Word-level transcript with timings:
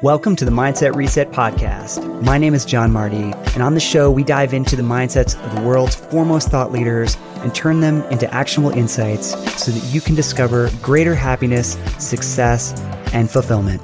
Welcome 0.00 0.36
to 0.36 0.44
the 0.44 0.52
Mindset 0.52 0.94
Reset 0.94 1.32
Podcast. 1.32 2.22
My 2.22 2.38
name 2.38 2.54
is 2.54 2.64
John 2.64 2.92
Marty, 2.92 3.16
and 3.32 3.64
on 3.64 3.74
the 3.74 3.80
show, 3.80 4.12
we 4.12 4.22
dive 4.22 4.54
into 4.54 4.76
the 4.76 4.82
mindsets 4.84 5.34
of 5.44 5.56
the 5.56 5.60
world's 5.62 5.96
foremost 5.96 6.50
thought 6.50 6.70
leaders 6.70 7.16
and 7.38 7.52
turn 7.52 7.80
them 7.80 8.04
into 8.04 8.32
actionable 8.32 8.70
insights 8.70 9.30
so 9.60 9.72
that 9.72 9.92
you 9.92 10.00
can 10.00 10.14
discover 10.14 10.70
greater 10.82 11.16
happiness, 11.16 11.76
success, 11.98 12.80
and 13.12 13.28
fulfillment. 13.28 13.82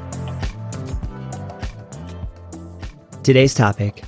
Today's 3.25 3.53
topic 3.53 4.05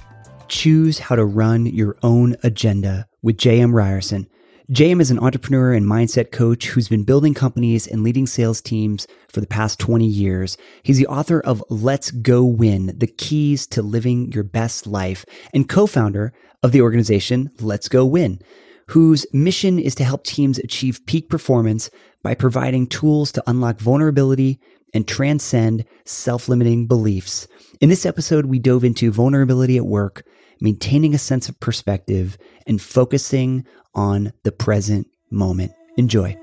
choose 0.47 1.01
how 1.01 1.17
to 1.17 1.25
run 1.25 1.67
your 1.67 1.97
own 2.05 2.37
agenda 2.45 3.09
with 3.23 3.37
J.M. 3.37 3.75
Ryerson. 3.75 4.29
JM 4.73 5.01
is 5.01 5.13
an 5.13 5.21
entrepreneur 5.21 5.73
and 5.73 5.87
mindset 5.87 6.33
coach 6.33 6.67
who's 6.67 6.89
been 6.89 7.05
building 7.05 7.35
companies 7.35 7.87
and 7.87 8.03
leading 8.03 8.27
sales 8.27 8.61
teams 8.61 9.07
for 9.29 9.41
the 9.41 9.47
past 9.47 9.79
20 9.79 10.05
years. 10.05 10.59
He's 10.83 10.99
the 10.99 11.07
author 11.07 11.39
of 11.39 11.63
Let's 11.71 12.11
Go 12.11 12.43
Win, 12.43 12.93
the 12.99 13.07
keys 13.07 13.65
to 13.69 13.81
living 13.81 14.33
your 14.33 14.43
best 14.43 14.85
life 14.85 15.25
and 15.55 15.69
co-founder 15.69 16.33
of 16.65 16.73
the 16.73 16.81
organization 16.81 17.53
Let's 17.61 17.89
Go 17.89 18.05
Win, 18.05 18.41
whose 18.89 19.25
mission 19.33 19.79
is 19.79 19.95
to 19.95 20.05
help 20.05 20.25
teams 20.25 20.59
achieve 20.59 21.07
peak 21.07 21.31
performance 21.31 21.89
by 22.25 22.35
providing 22.35 22.89
tools 22.89 23.31
to 23.33 23.45
unlock 23.47 23.79
vulnerability 23.79 24.59
and 24.93 25.07
transcend 25.07 25.85
self-limiting 26.07 26.89
beliefs. 26.89 27.47
In 27.81 27.89
this 27.89 28.05
episode, 28.05 28.47
we 28.47 28.59
dove 28.59 28.83
into 28.83 29.13
vulnerability 29.13 29.77
at 29.77 29.87
work, 29.87 30.25
maintaining 30.61 31.15
a 31.15 31.19
sense 31.19 31.49
of 31.49 31.59
perspective, 31.61 32.39
and 32.67 32.81
focusing 32.81 33.65
on 33.95 34.33
the 34.43 34.53
present 34.53 35.07
moment. 35.31 35.73
Enjoy. 35.97 36.37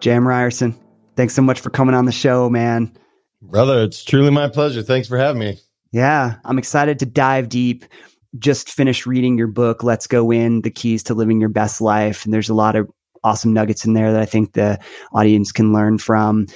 JM 0.00 0.24
Ryerson, 0.24 0.74
thanks 1.16 1.34
so 1.34 1.42
much 1.42 1.60
for 1.60 1.70
coming 1.70 1.94
on 1.94 2.04
the 2.04 2.12
show, 2.12 2.48
man. 2.48 2.96
Brother, 3.42 3.82
it's 3.82 4.04
truly 4.04 4.30
my 4.30 4.48
pleasure. 4.48 4.82
Thanks 4.82 5.08
for 5.08 5.18
having 5.18 5.40
me. 5.40 5.58
Yeah, 5.92 6.36
I'm 6.44 6.58
excited 6.58 6.98
to 7.00 7.06
dive 7.06 7.48
deep. 7.48 7.84
Just 8.38 8.70
finished 8.70 9.06
reading 9.06 9.38
your 9.38 9.46
book, 9.46 9.82
Let's 9.82 10.06
Go 10.06 10.24
Win 10.24 10.62
The 10.62 10.70
Keys 10.70 11.02
to 11.04 11.14
Living 11.14 11.40
Your 11.40 11.48
Best 11.48 11.80
Life. 11.80 12.24
And 12.24 12.34
there's 12.34 12.48
a 12.48 12.54
lot 12.54 12.76
of 12.76 12.88
awesome 13.24 13.52
nuggets 13.52 13.84
in 13.84 13.94
there 13.94 14.12
that 14.12 14.20
I 14.20 14.26
think 14.26 14.52
the 14.52 14.78
audience 15.12 15.50
can 15.52 15.72
learn 15.72 15.98
from. 15.98 16.46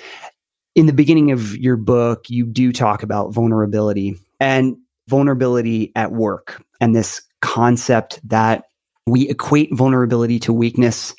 In 0.75 0.87
the 0.87 0.93
beginning 0.93 1.33
of 1.33 1.57
your 1.57 1.77
book, 1.77 2.31
you 2.31 2.47
do 2.47 2.73
talk 2.73 3.03
about 3.03 3.33
vulnerability. 3.33 4.17
And 4.39 4.77
vulnerability 5.09 5.93
at 5.97 6.13
work 6.13 6.63
and 6.81 6.95
this 6.95 7.21
concept 7.43 8.21
that 8.27 8.65
we 9.07 9.29
equate 9.29 9.75
vulnerability 9.75 10.39
to 10.39 10.53
weakness 10.53 11.15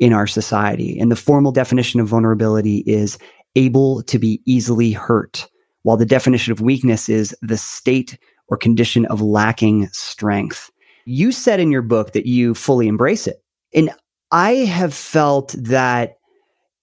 in 0.00 0.12
our 0.12 0.26
society. 0.26 0.98
And 0.98 1.12
the 1.12 1.16
formal 1.16 1.52
definition 1.52 2.00
of 2.00 2.08
vulnerability 2.08 2.78
is 2.86 3.18
able 3.54 4.02
to 4.04 4.18
be 4.18 4.40
easily 4.46 4.92
hurt, 4.92 5.46
while 5.82 5.98
the 5.98 6.06
definition 6.06 6.52
of 6.52 6.60
weakness 6.62 7.08
is 7.08 7.36
the 7.42 7.58
state 7.58 8.18
or 8.48 8.56
condition 8.56 9.04
of 9.06 9.20
lacking 9.20 9.88
strength. 9.88 10.70
You 11.04 11.30
said 11.30 11.60
in 11.60 11.70
your 11.70 11.82
book 11.82 12.12
that 12.12 12.26
you 12.26 12.54
fully 12.54 12.88
embrace 12.88 13.26
it. 13.26 13.36
And 13.74 13.90
I 14.30 14.52
have 14.52 14.94
felt 14.94 15.54
that 15.58 16.16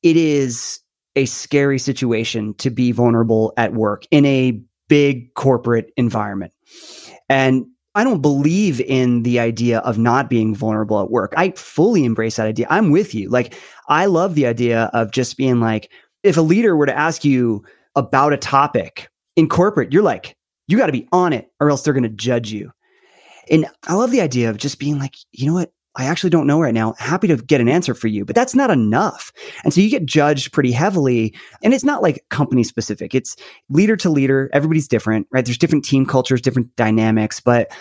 it 0.03 0.15
is 0.15 0.79
a 1.15 1.25
scary 1.25 1.79
situation 1.79 2.53
to 2.55 2.69
be 2.69 2.91
vulnerable 2.91 3.53
at 3.57 3.73
work 3.73 4.05
in 4.11 4.25
a 4.25 4.59
big 4.87 5.33
corporate 5.33 5.91
environment. 5.97 6.53
And 7.29 7.65
I 7.93 8.03
don't 8.03 8.21
believe 8.21 8.79
in 8.81 9.23
the 9.23 9.39
idea 9.39 9.79
of 9.79 9.97
not 9.97 10.29
being 10.29 10.55
vulnerable 10.55 11.01
at 11.01 11.11
work. 11.11 11.33
I 11.35 11.51
fully 11.51 12.05
embrace 12.05 12.37
that 12.37 12.47
idea. 12.47 12.67
I'm 12.69 12.91
with 12.91 13.13
you. 13.13 13.29
Like, 13.29 13.53
I 13.89 14.05
love 14.05 14.35
the 14.35 14.45
idea 14.45 14.89
of 14.93 15.11
just 15.11 15.35
being 15.35 15.59
like, 15.59 15.91
if 16.23 16.37
a 16.37 16.41
leader 16.41 16.75
were 16.75 16.85
to 16.85 16.97
ask 16.97 17.25
you 17.25 17.63
about 17.95 18.31
a 18.31 18.37
topic 18.37 19.09
in 19.35 19.49
corporate, 19.49 19.91
you're 19.91 20.03
like, 20.03 20.37
you 20.67 20.77
got 20.77 20.85
to 20.85 20.93
be 20.93 21.07
on 21.11 21.33
it 21.33 21.51
or 21.59 21.69
else 21.69 21.81
they're 21.81 21.93
going 21.93 22.03
to 22.03 22.09
judge 22.09 22.51
you. 22.51 22.71
And 23.49 23.65
I 23.87 23.95
love 23.95 24.11
the 24.11 24.21
idea 24.21 24.49
of 24.49 24.57
just 24.57 24.79
being 24.79 24.97
like, 24.97 25.15
you 25.33 25.47
know 25.47 25.53
what? 25.53 25.73
I 25.95 26.05
actually 26.05 26.29
don't 26.29 26.47
know 26.47 26.59
right 26.59 26.73
now. 26.73 26.93
Happy 26.99 27.27
to 27.27 27.35
get 27.35 27.59
an 27.59 27.67
answer 27.67 27.93
for 27.93 28.07
you, 28.07 28.23
but 28.23 28.35
that's 28.35 28.55
not 28.55 28.71
enough. 28.71 29.31
And 29.63 29.73
so 29.73 29.81
you 29.81 29.89
get 29.89 30.05
judged 30.05 30.53
pretty 30.53 30.71
heavily. 30.71 31.35
And 31.63 31.73
it's 31.73 31.83
not 31.83 32.01
like 32.01 32.23
company 32.29 32.63
specific, 32.63 33.13
it's 33.13 33.35
leader 33.69 33.97
to 33.97 34.09
leader. 34.09 34.49
Everybody's 34.53 34.87
different, 34.87 35.27
right? 35.31 35.43
There's 35.43 35.57
different 35.57 35.85
team 35.85 36.05
cultures, 36.05 36.41
different 36.41 36.73
dynamics. 36.75 37.39
But 37.39 37.71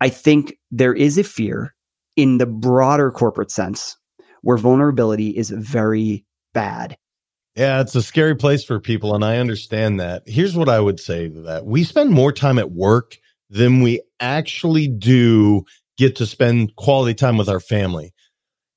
I 0.00 0.08
think 0.08 0.58
there 0.70 0.94
is 0.94 1.18
a 1.18 1.24
fear 1.24 1.74
in 2.16 2.38
the 2.38 2.46
broader 2.46 3.10
corporate 3.10 3.50
sense 3.50 3.96
where 4.42 4.56
vulnerability 4.56 5.36
is 5.36 5.50
very 5.50 6.24
bad. 6.54 6.96
Yeah, 7.56 7.80
it's 7.80 7.94
a 7.94 8.02
scary 8.02 8.36
place 8.36 8.64
for 8.64 8.78
people. 8.78 9.14
And 9.14 9.24
I 9.24 9.38
understand 9.38 9.98
that. 10.00 10.22
Here's 10.26 10.56
what 10.56 10.68
I 10.68 10.80
would 10.80 11.00
say 11.00 11.28
to 11.28 11.40
that 11.42 11.66
we 11.66 11.84
spend 11.84 12.10
more 12.10 12.32
time 12.32 12.58
at 12.58 12.70
work 12.70 13.18
than 13.50 13.82
we 13.82 14.00
actually 14.20 14.86
do 14.86 15.64
get 16.00 16.16
to 16.16 16.24
spend 16.24 16.74
quality 16.76 17.12
time 17.12 17.36
with 17.36 17.48
our 17.48 17.60
family. 17.60 18.14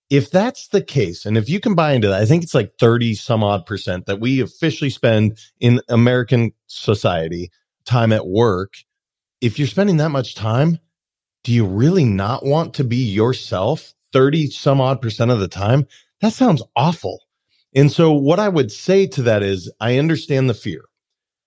If 0.09 0.29
that's 0.29 0.67
the 0.67 0.81
case, 0.81 1.25
and 1.25 1.37
if 1.37 1.49
you 1.49 1.61
combine 1.61 1.95
into 1.95 2.09
that, 2.09 2.21
I 2.21 2.25
think 2.25 2.43
it's 2.43 2.53
like 2.53 2.73
30 2.79 3.15
some 3.15 3.43
odd 3.43 3.65
percent 3.65 4.05
that 4.05 4.19
we 4.19 4.41
officially 4.41 4.89
spend 4.89 5.37
in 5.61 5.79
American 5.87 6.51
society 6.67 7.49
time 7.85 8.11
at 8.11 8.27
work. 8.27 8.73
If 9.39 9.57
you're 9.57 9.69
spending 9.69 9.97
that 9.97 10.09
much 10.09 10.35
time, 10.35 10.79
do 11.45 11.53
you 11.53 11.65
really 11.65 12.03
not 12.03 12.45
want 12.45 12.73
to 12.75 12.83
be 12.83 12.97
yourself 12.97 13.93
30 14.11 14.51
some 14.51 14.81
odd 14.81 15.01
percent 15.01 15.31
of 15.31 15.39
the 15.39 15.47
time? 15.47 15.87
That 16.19 16.33
sounds 16.33 16.61
awful. 16.75 17.21
And 17.73 17.91
so, 17.91 18.11
what 18.11 18.39
I 18.39 18.49
would 18.49 18.71
say 18.71 19.07
to 19.07 19.21
that 19.23 19.41
is, 19.41 19.71
I 19.79 19.97
understand 19.97 20.49
the 20.49 20.53
fear. 20.53 20.83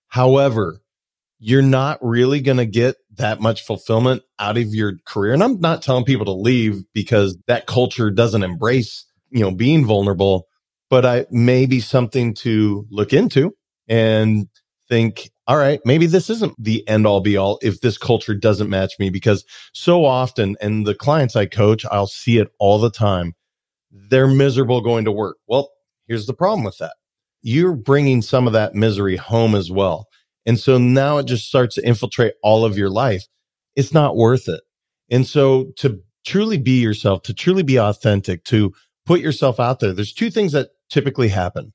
However, 0.07 0.81
you're 1.39 1.61
not 1.61 1.99
really 2.01 2.41
going 2.41 2.57
to 2.57 2.65
get 2.65 2.95
that 3.15 3.39
much 3.39 3.65
fulfillment 3.65 4.23
out 4.39 4.57
of 4.57 4.73
your 4.73 4.93
career. 5.05 5.33
And 5.33 5.43
I'm 5.43 5.59
not 5.59 5.81
telling 5.81 6.05
people 6.05 6.25
to 6.25 6.31
leave 6.31 6.83
because 6.93 7.37
that 7.47 7.67
culture 7.67 8.09
doesn't 8.09 8.43
embrace, 8.43 9.05
you 9.29 9.41
know, 9.41 9.51
being 9.51 9.85
vulnerable, 9.85 10.47
but 10.89 11.05
I 11.05 11.25
maybe 11.29 11.79
something 11.79 12.33
to 12.35 12.85
look 12.89 13.13
into 13.13 13.53
and 13.87 14.47
think, 14.89 15.29
all 15.47 15.57
right, 15.57 15.79
maybe 15.85 16.07
this 16.07 16.29
isn't 16.29 16.53
the 16.57 16.87
end 16.87 17.05
all 17.05 17.21
be 17.21 17.37
all 17.37 17.59
if 17.61 17.81
this 17.81 17.97
culture 17.97 18.33
doesn't 18.33 18.69
match 18.69 18.93
me 18.99 19.09
because 19.09 19.45
so 19.73 20.05
often 20.05 20.55
and 20.59 20.85
the 20.85 20.95
clients 20.95 21.35
I 21.35 21.45
coach, 21.45 21.85
I'll 21.91 22.07
see 22.07 22.37
it 22.37 22.49
all 22.59 22.79
the 22.79 22.91
time. 22.91 23.33
They're 23.91 24.27
miserable 24.27 24.81
going 24.81 25.05
to 25.05 25.11
work. 25.11 25.37
Well, 25.47 25.69
here's 26.07 26.25
the 26.25 26.33
problem 26.33 26.63
with 26.63 26.77
that. 26.79 26.95
You're 27.41 27.75
bringing 27.75 28.21
some 28.21 28.47
of 28.47 28.53
that 28.53 28.75
misery 28.75 29.15
home 29.15 29.55
as 29.55 29.71
well. 29.71 30.06
And 30.47 30.57
so 30.57 30.77
now 30.77 31.17
it 31.17 31.25
just 31.25 31.47
starts 31.47 31.75
to 31.75 31.85
infiltrate 31.85 32.33
all 32.41 32.63
of 32.65 32.77
your 32.77 32.89
life. 32.89 33.27
It's 33.75 33.93
not 33.93 34.15
worth 34.15 34.47
it. 34.47 34.61
And 35.11 35.27
so 35.27 35.65
to 35.77 35.99
truly 36.25 36.57
be 36.57 36.81
yourself, 36.81 37.21
to 37.23 37.33
truly 37.33 37.63
be 37.63 37.77
authentic, 37.77 38.45
to 38.45 38.73
put 39.05 39.19
yourself 39.19 39.59
out 39.59 39.81
there, 39.81 39.93
there's 39.93 40.13
two 40.13 40.31
things 40.31 40.53
that 40.53 40.69
typically 40.89 41.27
happen. 41.27 41.73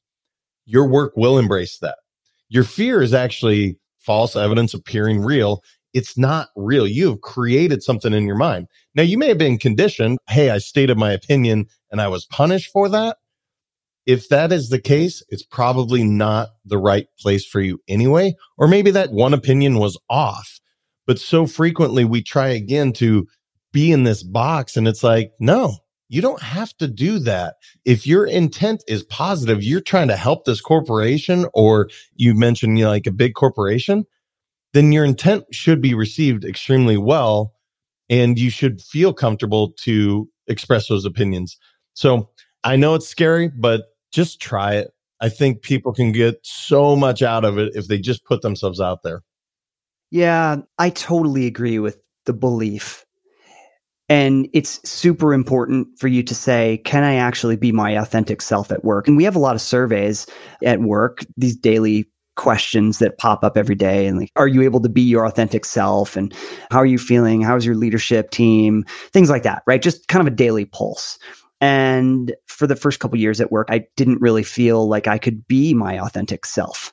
Your 0.64 0.88
work 0.88 1.12
will 1.16 1.38
embrace 1.38 1.78
that. 1.78 1.98
Your 2.48 2.64
fear 2.64 3.02
is 3.02 3.14
actually 3.14 3.78
false 3.98 4.36
evidence 4.36 4.74
appearing 4.74 5.20
real. 5.20 5.62
It's 5.92 6.16
not 6.16 6.48
real. 6.56 6.86
You 6.86 7.10
have 7.10 7.20
created 7.20 7.82
something 7.82 8.14
in 8.14 8.26
your 8.26 8.36
mind. 8.36 8.68
Now, 8.94 9.02
you 9.02 9.18
may 9.18 9.28
have 9.28 9.38
been 9.38 9.58
conditioned. 9.58 10.18
Hey, 10.28 10.48
I 10.50 10.58
stated 10.58 10.96
my 10.96 11.12
opinion 11.12 11.66
and 11.90 12.00
I 12.00 12.08
was 12.08 12.24
punished 12.24 12.70
for 12.72 12.88
that 12.88 13.18
if 14.06 14.28
that 14.28 14.52
is 14.52 14.68
the 14.68 14.80
case, 14.80 15.22
it's 15.28 15.44
probably 15.44 16.02
not 16.02 16.50
the 16.64 16.78
right 16.78 17.06
place 17.18 17.46
for 17.46 17.60
you 17.60 17.80
anyway. 17.88 18.34
Or 18.58 18.66
maybe 18.66 18.90
that 18.92 19.12
one 19.12 19.34
opinion 19.34 19.78
was 19.78 19.98
off. 20.10 20.60
But 21.06 21.18
so 21.18 21.46
frequently 21.46 22.04
we 22.04 22.22
try 22.22 22.48
again 22.48 22.92
to 22.94 23.26
be 23.72 23.92
in 23.92 24.04
this 24.04 24.22
box 24.22 24.76
and 24.76 24.86
it's 24.86 25.02
like, 25.02 25.32
no, 25.40 25.76
you 26.08 26.20
don't 26.20 26.42
have 26.42 26.76
to 26.76 26.88
do 26.88 27.18
that. 27.20 27.54
If 27.84 28.06
your 28.06 28.26
intent 28.26 28.84
is 28.86 29.02
positive, 29.04 29.62
you're 29.62 29.80
trying 29.80 30.08
to 30.08 30.16
help 30.16 30.44
this 30.44 30.60
corporation 30.60 31.46
or 31.54 31.88
you 32.14 32.34
mentioned 32.34 32.78
you 32.78 32.84
know, 32.84 32.90
like 32.90 33.06
a 33.06 33.12
big 33.12 33.34
corporation, 33.34 34.04
then 34.74 34.92
your 34.92 35.04
intent 35.04 35.44
should 35.52 35.80
be 35.80 35.94
received 35.94 36.44
extremely 36.44 36.96
well 36.96 37.54
and 38.10 38.38
you 38.38 38.50
should 38.50 38.80
feel 38.80 39.14
comfortable 39.14 39.72
to 39.72 40.28
express 40.48 40.88
those 40.88 41.04
opinions. 41.04 41.56
So 41.94 42.28
I 42.64 42.76
know 42.76 42.94
it's 42.94 43.08
scary, 43.08 43.48
but 43.48 43.84
just 44.12 44.40
try 44.40 44.74
it. 44.74 44.92
I 45.20 45.28
think 45.28 45.62
people 45.62 45.92
can 45.92 46.12
get 46.12 46.40
so 46.42 46.96
much 46.96 47.22
out 47.22 47.44
of 47.44 47.58
it 47.58 47.72
if 47.74 47.86
they 47.86 47.98
just 47.98 48.24
put 48.24 48.42
themselves 48.42 48.80
out 48.80 49.02
there. 49.02 49.22
Yeah, 50.10 50.56
I 50.78 50.90
totally 50.90 51.46
agree 51.46 51.78
with 51.78 51.98
the 52.26 52.32
belief. 52.32 53.06
And 54.08 54.48
it's 54.52 54.78
super 54.88 55.32
important 55.32 55.88
for 55.98 56.08
you 56.08 56.22
to 56.24 56.34
say, 56.34 56.82
can 56.84 57.02
I 57.02 57.14
actually 57.14 57.56
be 57.56 57.72
my 57.72 57.92
authentic 57.92 58.42
self 58.42 58.70
at 58.70 58.84
work? 58.84 59.08
And 59.08 59.16
we 59.16 59.24
have 59.24 59.36
a 59.36 59.40
lot 59.40 59.54
of 59.54 59.62
surveys 59.62 60.26
at 60.62 60.80
work, 60.80 61.24
these 61.36 61.56
daily 61.56 62.06
questions 62.36 62.98
that 62.98 63.18
pop 63.18 63.44
up 63.44 63.56
every 63.58 63.74
day 63.74 64.06
and 64.06 64.18
like 64.18 64.30
are 64.36 64.48
you 64.48 64.62
able 64.62 64.80
to 64.80 64.88
be 64.88 65.02
your 65.02 65.26
authentic 65.26 65.66
self 65.66 66.16
and 66.16 66.32
how 66.70 66.78
are 66.78 66.86
you 66.86 66.96
feeling 66.96 67.42
how's 67.42 67.66
your 67.66 67.74
leadership 67.74 68.30
team 68.30 68.84
things 69.12 69.28
like 69.28 69.42
that 69.42 69.62
right 69.66 69.82
just 69.82 70.08
kind 70.08 70.26
of 70.26 70.32
a 70.32 70.34
daily 70.34 70.64
pulse 70.64 71.18
And 71.62 72.34
for 72.48 72.66
the 72.66 72.76
first 72.76 72.98
couple 72.98 73.18
years 73.18 73.40
at 73.40 73.52
work, 73.52 73.68
I 73.70 73.86
didn't 73.96 74.20
really 74.20 74.42
feel 74.42 74.88
like 74.88 75.06
I 75.06 75.16
could 75.16 75.46
be 75.46 75.72
my 75.72 75.98
authentic 75.98 76.44
self. 76.44 76.92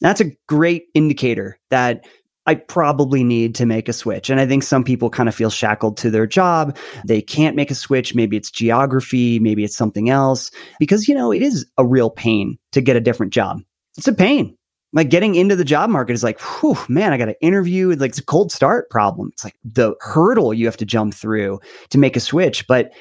That's 0.00 0.22
a 0.22 0.32
great 0.48 0.86
indicator 0.94 1.58
that 1.70 2.06
I 2.46 2.54
probably 2.54 3.24
need 3.24 3.56
to 3.56 3.66
make 3.66 3.88
a 3.88 3.92
switch. 3.92 4.30
And 4.30 4.40
I 4.40 4.46
think 4.46 4.62
some 4.62 4.84
people 4.84 5.10
kind 5.10 5.28
of 5.28 5.34
feel 5.34 5.50
shackled 5.50 5.98
to 5.98 6.10
their 6.10 6.26
job. 6.26 6.78
They 7.04 7.20
can't 7.20 7.56
make 7.56 7.70
a 7.70 7.74
switch. 7.74 8.14
Maybe 8.14 8.36
it's 8.36 8.50
geography, 8.50 9.38
maybe 9.38 9.64
it's 9.64 9.76
something 9.76 10.08
else, 10.08 10.50
because, 10.78 11.08
you 11.08 11.14
know, 11.14 11.30
it 11.30 11.42
is 11.42 11.66
a 11.76 11.84
real 11.84 12.08
pain 12.08 12.56
to 12.72 12.80
get 12.80 12.96
a 12.96 13.00
different 13.00 13.32
job. 13.32 13.60
It's 13.98 14.08
a 14.08 14.14
pain. 14.14 14.56
Like 14.92 15.10
getting 15.10 15.34
into 15.34 15.56
the 15.56 15.64
job 15.64 15.90
market 15.90 16.14
is 16.14 16.22
like, 16.22 16.40
whew, 16.40 16.78
man, 16.88 17.12
I 17.12 17.18
got 17.18 17.26
to 17.26 17.42
interview. 17.42 17.94
Like 17.96 18.10
it's 18.10 18.18
a 18.18 18.24
cold 18.24 18.50
start 18.50 18.88
problem. 18.88 19.28
It's 19.32 19.44
like 19.44 19.56
the 19.62 19.94
hurdle 20.00 20.54
you 20.54 20.64
have 20.66 20.78
to 20.78 20.86
jump 20.86 21.12
through 21.12 21.60
to 21.90 21.98
make 21.98 22.16
a 22.16 22.20
switch. 22.20 22.66
But 22.66 22.92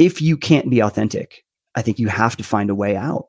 if 0.00 0.22
you 0.22 0.36
can't 0.36 0.70
be 0.70 0.80
authentic, 0.80 1.44
I 1.74 1.82
think 1.82 1.98
you 1.98 2.08
have 2.08 2.36
to 2.38 2.42
find 2.42 2.70
a 2.70 2.74
way 2.74 2.96
out. 2.96 3.26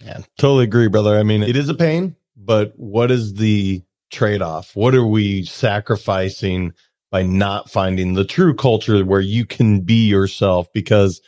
Yeah, 0.00 0.20
totally 0.38 0.64
agree, 0.64 0.88
brother. 0.88 1.18
I 1.18 1.22
mean, 1.22 1.42
it 1.42 1.54
is 1.54 1.68
a 1.68 1.74
pain, 1.74 2.16
but 2.36 2.72
what 2.76 3.10
is 3.10 3.34
the 3.34 3.82
trade 4.10 4.40
off? 4.40 4.74
What 4.74 4.94
are 4.94 5.06
we 5.06 5.44
sacrificing 5.44 6.72
by 7.10 7.24
not 7.24 7.70
finding 7.70 8.14
the 8.14 8.24
true 8.24 8.54
culture 8.54 9.04
where 9.04 9.20
you 9.20 9.44
can 9.44 9.82
be 9.82 10.06
yourself? 10.06 10.66
Because 10.72 11.20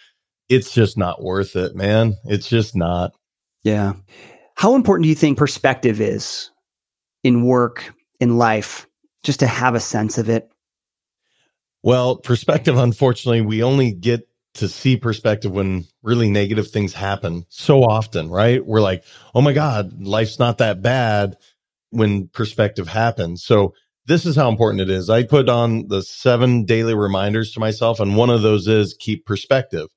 it's 0.49 0.73
just 0.73 0.97
not 0.97 1.23
worth 1.23 1.56
it, 1.56 1.77
man. 1.77 2.17
It's 2.25 2.49
just 2.49 2.75
not. 2.75 3.12
Yeah. 3.62 3.93
How 4.55 4.75
important 4.75 5.05
do 5.05 5.09
you 5.11 5.15
think 5.15 5.37
perspective 5.37 6.00
is 6.00 6.50
in 7.23 7.44
work, 7.44 7.93
in 8.19 8.38
life, 8.38 8.87
just 9.25 9.41
to 9.41 9.47
have 9.47 9.75
a 9.75 9.81
sense 9.81 10.17
of 10.17 10.31
it? 10.31 10.50
Well, 11.82 12.17
perspective, 12.17 12.79
unfortunately, 12.79 13.43
we 13.43 13.62
only 13.62 13.93
get 13.93 14.27
to 14.55 14.69
see 14.69 14.97
perspective 14.97 15.52
when 15.52 15.85
really 16.02 16.31
negative 16.31 16.69
things 16.69 16.93
happen 16.93 17.44
so 17.49 17.82
often, 17.82 18.29
right? 18.31 18.64
We're 18.64 18.81
like, 18.81 19.05
oh 19.35 19.41
my 19.41 19.52
God, 19.52 20.02
life's 20.02 20.38
not 20.38 20.58
that 20.58 20.82
bad 20.82 21.37
when 21.91 22.29
perspective 22.29 22.88
happens. 22.88 23.44
So 23.44 23.75
this 24.06 24.26
is 24.26 24.35
how 24.35 24.49
important 24.49 24.81
it 24.81 24.91
is. 24.91 25.08
I 25.08 25.23
put 25.23 25.49
on 25.49 25.88
the 25.88 26.02
seven 26.02 26.64
daily 26.64 26.94
reminders 26.94 27.52
to 27.52 27.61
myself, 27.61 28.00
and 28.00 28.17
one 28.17 28.31
of 28.31 28.43
those 28.43 28.67
is 28.67 28.97
keep 28.99 29.25
perspective. 29.25 29.88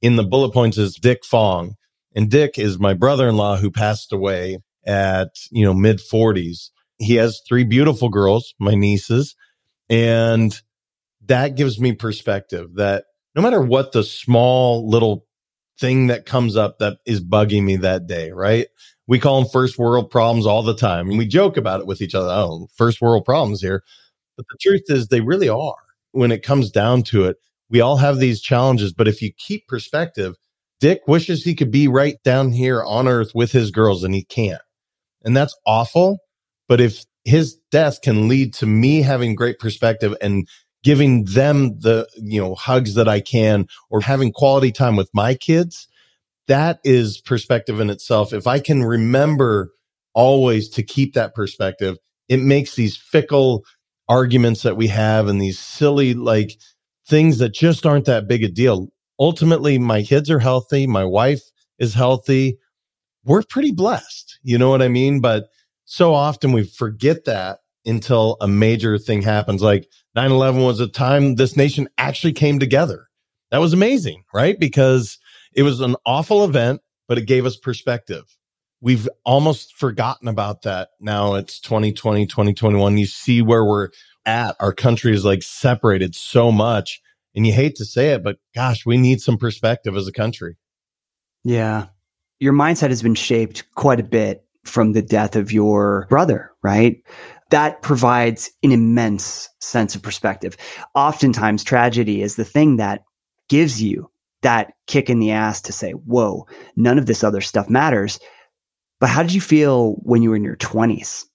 In 0.00 0.16
the 0.16 0.24
bullet 0.24 0.52
points 0.52 0.78
is 0.78 0.96
Dick 0.96 1.24
Fong. 1.24 1.74
And 2.14 2.30
Dick 2.30 2.58
is 2.58 2.78
my 2.78 2.94
brother-in-law 2.94 3.56
who 3.56 3.70
passed 3.70 4.12
away 4.12 4.58
at, 4.86 5.30
you 5.50 5.64
know, 5.64 5.72
mid 5.72 5.98
40s. 5.98 6.70
He 6.98 7.14
has 7.14 7.40
three 7.48 7.64
beautiful 7.64 8.08
girls, 8.08 8.54
my 8.60 8.74
nieces, 8.74 9.34
and 9.88 10.60
that 11.26 11.56
gives 11.56 11.80
me 11.80 11.92
perspective 11.92 12.74
that 12.74 13.04
no 13.34 13.42
matter 13.42 13.60
what 13.60 13.92
the 13.92 14.04
small 14.04 14.88
little 14.88 15.26
thing 15.78 16.08
that 16.08 16.26
comes 16.26 16.56
up 16.56 16.78
that 16.78 16.98
is 17.06 17.22
bugging 17.22 17.64
me 17.64 17.76
that 17.76 18.06
day, 18.06 18.30
right? 18.30 18.68
We 19.06 19.18
call 19.18 19.40
them 19.40 19.50
first 19.50 19.78
world 19.78 20.10
problems 20.10 20.46
all 20.46 20.62
the 20.62 20.76
time. 20.76 21.08
And 21.08 21.18
we 21.18 21.26
joke 21.26 21.56
about 21.56 21.80
it 21.80 21.86
with 21.86 22.00
each 22.00 22.14
other. 22.14 22.28
Oh, 22.28 22.68
first 22.76 23.00
world 23.00 23.24
problems 23.24 23.60
here. 23.60 23.82
But 24.36 24.46
the 24.48 24.58
truth 24.60 24.84
is, 24.88 25.08
they 25.08 25.20
really 25.20 25.48
are. 25.48 25.74
When 26.12 26.32
it 26.32 26.42
comes 26.42 26.70
down 26.70 27.02
to 27.04 27.24
it, 27.24 27.36
we 27.68 27.80
all 27.80 27.96
have 27.96 28.18
these 28.18 28.40
challenges. 28.40 28.92
But 28.92 29.08
if 29.08 29.20
you 29.22 29.32
keep 29.36 29.66
perspective, 29.66 30.36
Dick 30.80 31.00
wishes 31.06 31.42
he 31.42 31.54
could 31.54 31.70
be 31.70 31.88
right 31.88 32.16
down 32.22 32.52
here 32.52 32.82
on 32.84 33.08
earth 33.08 33.32
with 33.34 33.52
his 33.52 33.70
girls 33.70 34.04
and 34.04 34.14
he 34.14 34.24
can't. 34.24 34.62
And 35.24 35.36
that's 35.36 35.56
awful. 35.66 36.18
But 36.68 36.80
if 36.80 37.04
his 37.24 37.56
death 37.70 38.00
can 38.02 38.28
lead 38.28 38.52
to 38.54 38.66
me 38.66 39.02
having 39.02 39.34
great 39.34 39.58
perspective 39.58 40.14
and 40.20 40.48
giving 40.82 41.24
them 41.24 41.78
the, 41.78 42.08
you 42.16 42.40
know, 42.40 42.54
hugs 42.54 42.94
that 42.94 43.08
I 43.08 43.20
can 43.20 43.66
or 43.90 44.00
having 44.00 44.32
quality 44.32 44.72
time 44.72 44.96
with 44.96 45.10
my 45.14 45.34
kids, 45.34 45.88
that 46.48 46.80
is 46.84 47.20
perspective 47.20 47.80
in 47.80 47.90
itself. 47.90 48.32
If 48.32 48.46
I 48.46 48.58
can 48.58 48.82
remember 48.82 49.70
always 50.14 50.68
to 50.70 50.82
keep 50.82 51.14
that 51.14 51.34
perspective, 51.34 51.96
it 52.28 52.40
makes 52.40 52.74
these 52.74 52.96
fickle 52.96 53.64
arguments 54.08 54.62
that 54.62 54.76
we 54.76 54.88
have 54.88 55.28
and 55.28 55.40
these 55.40 55.58
silly, 55.58 56.14
like 56.14 56.52
things 57.08 57.38
that 57.38 57.54
just 57.54 57.86
aren't 57.86 58.06
that 58.06 58.28
big 58.28 58.42
a 58.42 58.48
deal. 58.48 58.88
Ultimately, 59.18 59.78
my 59.78 60.02
kids 60.02 60.30
are 60.30 60.40
healthy. 60.40 60.86
My 60.86 61.04
wife 61.04 61.42
is 61.78 61.94
healthy. 61.94 62.58
We're 63.24 63.42
pretty 63.42 63.72
blessed. 63.72 64.38
You 64.42 64.58
know 64.58 64.70
what 64.70 64.82
I 64.82 64.88
mean? 64.88 65.20
But 65.20 65.46
so 65.84 66.14
often 66.14 66.52
we 66.52 66.64
forget 66.64 67.24
that 67.26 67.60
until 67.84 68.36
a 68.40 68.48
major 68.48 68.98
thing 68.98 69.22
happens. 69.22 69.62
Like 69.62 69.88
9 70.14 70.30
11 70.30 70.62
was 70.62 70.80
a 70.80 70.88
time 70.88 71.36
this 71.36 71.56
nation 71.56 71.88
actually 71.98 72.32
came 72.32 72.58
together. 72.58 73.08
That 73.50 73.58
was 73.58 73.72
amazing, 73.72 74.24
right? 74.32 74.58
Because 74.58 75.18
it 75.54 75.62
was 75.62 75.80
an 75.80 75.96
awful 76.06 76.44
event, 76.44 76.80
but 77.08 77.18
it 77.18 77.26
gave 77.26 77.46
us 77.46 77.56
perspective. 77.56 78.24
We've 78.80 79.08
almost 79.24 79.76
forgotten 79.76 80.28
about 80.28 80.62
that. 80.62 80.88
Now 81.00 81.34
it's 81.34 81.60
2020, 81.60 82.26
2021. 82.26 82.98
You 82.98 83.06
see 83.06 83.40
where 83.42 83.64
we're 83.64 83.90
at. 84.26 84.56
Our 84.60 84.72
country 84.72 85.14
is 85.14 85.24
like 85.24 85.42
separated 85.42 86.14
so 86.14 86.50
much. 86.50 87.00
And 87.34 87.46
you 87.46 87.52
hate 87.52 87.76
to 87.76 87.84
say 87.84 88.10
it, 88.10 88.22
but 88.22 88.38
gosh, 88.54 88.84
we 88.84 88.98
need 88.98 89.20
some 89.20 89.38
perspective 89.38 89.96
as 89.96 90.06
a 90.06 90.12
country. 90.12 90.56
Yeah. 91.44 91.86
Your 92.40 92.52
mindset 92.52 92.88
has 92.88 93.02
been 93.02 93.14
shaped 93.14 93.64
quite 93.74 94.00
a 94.00 94.04
bit 94.04 94.44
from 94.64 94.92
the 94.92 95.02
death 95.02 95.36
of 95.36 95.52
your 95.52 96.06
brother, 96.08 96.50
right? 96.62 97.02
That 97.52 97.82
provides 97.82 98.50
an 98.62 98.72
immense 98.72 99.46
sense 99.60 99.94
of 99.94 100.00
perspective. 100.02 100.56
Oftentimes, 100.94 101.62
tragedy 101.62 102.22
is 102.22 102.36
the 102.36 102.46
thing 102.46 102.76
that 102.76 103.02
gives 103.50 103.82
you 103.82 104.10
that 104.40 104.72
kick 104.86 105.10
in 105.10 105.18
the 105.18 105.32
ass 105.32 105.60
to 105.60 105.72
say, 105.72 105.92
whoa, 105.92 106.46
none 106.76 106.98
of 106.98 107.04
this 107.04 107.22
other 107.22 107.42
stuff 107.42 107.68
matters. 107.68 108.18
But 109.00 109.10
how 109.10 109.22
did 109.22 109.34
you 109.34 109.40
feel 109.42 109.96
when 109.96 110.22
you 110.22 110.30
were 110.30 110.36
in 110.36 110.44
your 110.44 110.56
20s? 110.56 111.26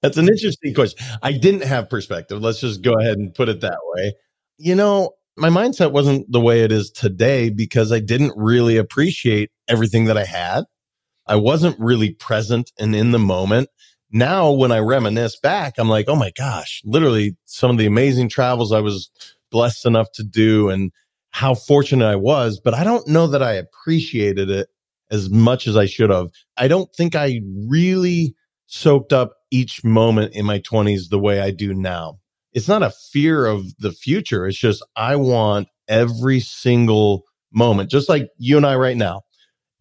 That's 0.00 0.16
an 0.16 0.28
interesting 0.28 0.72
question. 0.72 1.04
I 1.22 1.32
didn't 1.32 1.64
have 1.64 1.90
perspective. 1.90 2.40
Let's 2.40 2.60
just 2.60 2.80
go 2.80 2.94
ahead 2.98 3.18
and 3.18 3.34
put 3.34 3.50
it 3.50 3.60
that 3.60 3.78
way. 3.94 4.14
You 4.56 4.74
know, 4.74 5.10
my 5.36 5.50
mindset 5.50 5.92
wasn't 5.92 6.32
the 6.32 6.40
way 6.40 6.62
it 6.62 6.72
is 6.72 6.90
today 6.90 7.50
because 7.50 7.92
I 7.92 8.00
didn't 8.00 8.32
really 8.34 8.78
appreciate 8.78 9.50
everything 9.68 10.06
that 10.06 10.16
I 10.16 10.24
had. 10.24 10.64
I 11.26 11.36
wasn't 11.36 11.78
really 11.78 12.14
present 12.14 12.72
and 12.78 12.96
in 12.96 13.10
the 13.10 13.18
moment. 13.18 13.68
Now, 14.12 14.52
when 14.52 14.72
I 14.72 14.78
reminisce 14.78 15.36
back, 15.36 15.74
I'm 15.78 15.88
like, 15.88 16.06
oh 16.08 16.16
my 16.16 16.32
gosh, 16.36 16.82
literally 16.84 17.36
some 17.46 17.70
of 17.70 17.78
the 17.78 17.86
amazing 17.86 18.28
travels 18.28 18.70
I 18.70 18.80
was 18.80 19.10
blessed 19.50 19.86
enough 19.86 20.08
to 20.14 20.22
do 20.22 20.68
and 20.68 20.92
how 21.30 21.54
fortunate 21.54 22.06
I 22.06 22.16
was, 22.16 22.60
but 22.62 22.74
I 22.74 22.84
don't 22.84 23.08
know 23.08 23.26
that 23.26 23.42
I 23.42 23.52
appreciated 23.52 24.50
it 24.50 24.68
as 25.10 25.30
much 25.30 25.66
as 25.66 25.76
I 25.76 25.86
should 25.86 26.10
have. 26.10 26.28
I 26.58 26.68
don't 26.68 26.92
think 26.94 27.14
I 27.16 27.40
really 27.68 28.34
soaked 28.66 29.12
up 29.12 29.32
each 29.50 29.82
moment 29.82 30.34
in 30.34 30.44
my 30.44 30.58
20s 30.60 31.08
the 31.10 31.18
way 31.18 31.40
I 31.40 31.50
do 31.50 31.72
now. 31.72 32.18
It's 32.52 32.68
not 32.68 32.82
a 32.82 32.92
fear 33.12 33.46
of 33.46 33.78
the 33.78 33.92
future. 33.92 34.46
It's 34.46 34.58
just 34.58 34.84
I 34.94 35.16
want 35.16 35.68
every 35.88 36.40
single 36.40 37.24
moment, 37.50 37.90
just 37.90 38.08
like 38.10 38.28
you 38.36 38.58
and 38.58 38.66
I 38.66 38.76
right 38.76 38.96
now. 38.96 39.22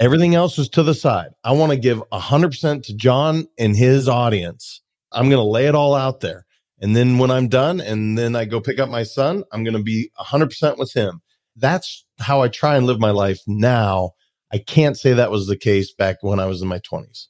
Everything 0.01 0.35
else 0.35 0.59
is 0.59 0.67
to 0.69 0.83
the 0.83 0.93
side. 0.93 1.29
I 1.45 1.53
want 1.53 1.71
to 1.71 1.77
give 1.77 2.03
100% 2.11 2.83
to 2.83 2.93
John 2.95 3.47
and 3.57 3.75
his 3.75 4.09
audience. 4.09 4.81
I'm 5.13 5.29
going 5.29 5.41
to 5.41 5.49
lay 5.49 5.67
it 5.67 5.75
all 5.75 5.95
out 5.95 6.19
there. 6.19 6.45
And 6.81 6.95
then 6.95 7.19
when 7.19 7.31
I'm 7.31 7.47
done 7.47 7.79
and 7.79 8.17
then 8.17 8.35
I 8.35 8.43
go 8.43 8.59
pick 8.59 8.79
up 8.79 8.89
my 8.89 9.03
son, 9.03 9.43
I'm 9.53 9.63
going 9.63 9.77
to 9.77 9.83
be 9.83 10.09
100% 10.19 10.77
with 10.77 10.91
him 10.93 11.21
that's 11.55 12.05
how 12.19 12.41
I 12.41 12.47
try 12.47 12.77
and 12.77 12.85
live 12.85 12.99
my 12.99 13.11
life 13.11 13.39
now. 13.47 14.11
I 14.53 14.57
can't 14.57 14.97
say 14.97 15.13
that 15.13 15.31
was 15.31 15.47
the 15.47 15.57
case 15.57 15.93
back 15.93 16.17
when 16.21 16.39
I 16.39 16.45
was 16.45 16.61
in 16.61 16.67
my 16.67 16.79
20s. 16.79 17.27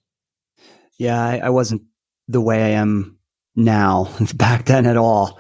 Yeah, 0.98 1.22
I, 1.22 1.38
I 1.38 1.50
wasn't 1.50 1.84
the 2.28 2.42
way 2.42 2.63
I 2.63 2.70
am 2.70 3.18
now 3.56 4.13
back 4.36 4.66
then 4.66 4.86
at 4.86 4.98
all. 4.98 5.40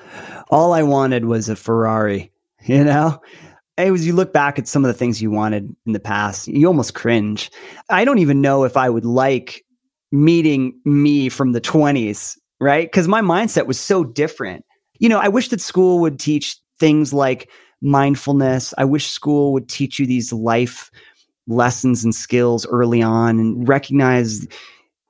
All 0.49 0.73
I 0.73 0.83
wanted 0.83 1.25
was 1.25 1.49
a 1.49 1.55
Ferrari, 1.55 2.31
you 2.65 2.83
know? 2.83 3.21
Was 3.77 4.05
you 4.05 4.13
look 4.13 4.31
back 4.31 4.59
at 4.59 4.67
some 4.67 4.85
of 4.85 4.89
the 4.89 4.93
things 4.93 5.21
you 5.21 5.31
wanted 5.31 5.75
in 5.85 5.93
the 5.93 5.99
past, 5.99 6.47
you 6.47 6.67
almost 6.67 6.93
cringe. 6.93 7.49
I 7.89 8.05
don't 8.05 8.19
even 8.19 8.41
know 8.41 8.63
if 8.63 8.77
I 8.77 8.89
would 8.89 9.05
like 9.05 9.65
meeting 10.11 10.79
me 10.85 11.29
from 11.29 11.53
the 11.53 11.61
20s, 11.61 12.37
right? 12.59 12.85
Because 12.85 13.07
my 13.07 13.21
mindset 13.21 13.65
was 13.65 13.79
so 13.79 14.03
different. 14.03 14.65
You 14.99 15.09
know, 15.09 15.19
I 15.19 15.29
wish 15.29 15.47
that 15.49 15.61
school 15.61 15.99
would 15.99 16.19
teach 16.19 16.57
things 16.79 17.11
like 17.11 17.49
mindfulness. 17.81 18.73
I 18.77 18.85
wish 18.85 19.07
school 19.07 19.53
would 19.53 19.67
teach 19.67 19.97
you 19.97 20.05
these 20.05 20.31
life 20.31 20.91
lessons 21.47 22.03
and 22.03 22.13
skills 22.13 22.67
early 22.67 23.01
on 23.01 23.39
and 23.39 23.67
recognize 23.67 24.47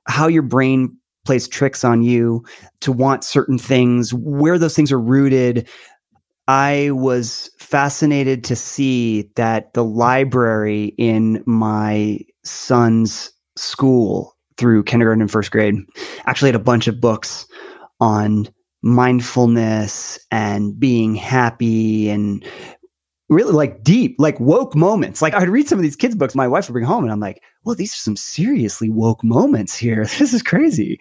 how 0.08 0.28
your 0.28 0.42
brain 0.42 0.96
plays 1.24 1.46
tricks 1.46 1.84
on 1.84 2.02
you 2.02 2.44
to 2.80 2.90
want 2.90 3.22
certain 3.22 3.58
things, 3.58 4.12
where 4.12 4.58
those 4.58 4.74
things 4.74 4.90
are 4.90 4.98
rooted. 4.98 5.68
I 6.48 6.90
was 6.92 7.50
fascinated 7.58 8.44
to 8.44 8.56
see 8.56 9.30
that 9.36 9.74
the 9.74 9.84
library 9.84 10.94
in 10.98 11.42
my 11.46 12.20
son's 12.44 13.32
school 13.56 14.36
through 14.56 14.84
kindergarten 14.84 15.22
and 15.22 15.30
first 15.30 15.50
grade 15.50 15.76
actually 16.26 16.48
had 16.48 16.54
a 16.54 16.64
bunch 16.64 16.88
of 16.88 17.00
books 17.00 17.46
on 18.00 18.48
mindfulness 18.82 20.18
and 20.30 20.78
being 20.78 21.14
happy 21.14 22.10
and 22.10 22.44
really 23.28 23.52
like 23.52 23.82
deep, 23.82 24.16
like 24.18 24.38
woke 24.40 24.74
moments. 24.74 25.22
Like 25.22 25.34
I'd 25.34 25.48
read 25.48 25.68
some 25.68 25.78
of 25.78 25.82
these 25.82 25.96
kids' 25.96 26.14
books 26.14 26.34
my 26.34 26.48
wife 26.48 26.68
would 26.68 26.74
bring 26.74 26.84
home, 26.84 27.04
and 27.04 27.12
I'm 27.12 27.20
like, 27.20 27.42
well, 27.64 27.76
these 27.76 27.92
are 27.94 27.96
some 27.96 28.16
seriously 28.16 28.90
woke 28.90 29.22
moments 29.24 29.76
here. 29.76 30.04
This 30.18 30.34
is 30.34 30.42
crazy. 30.42 30.98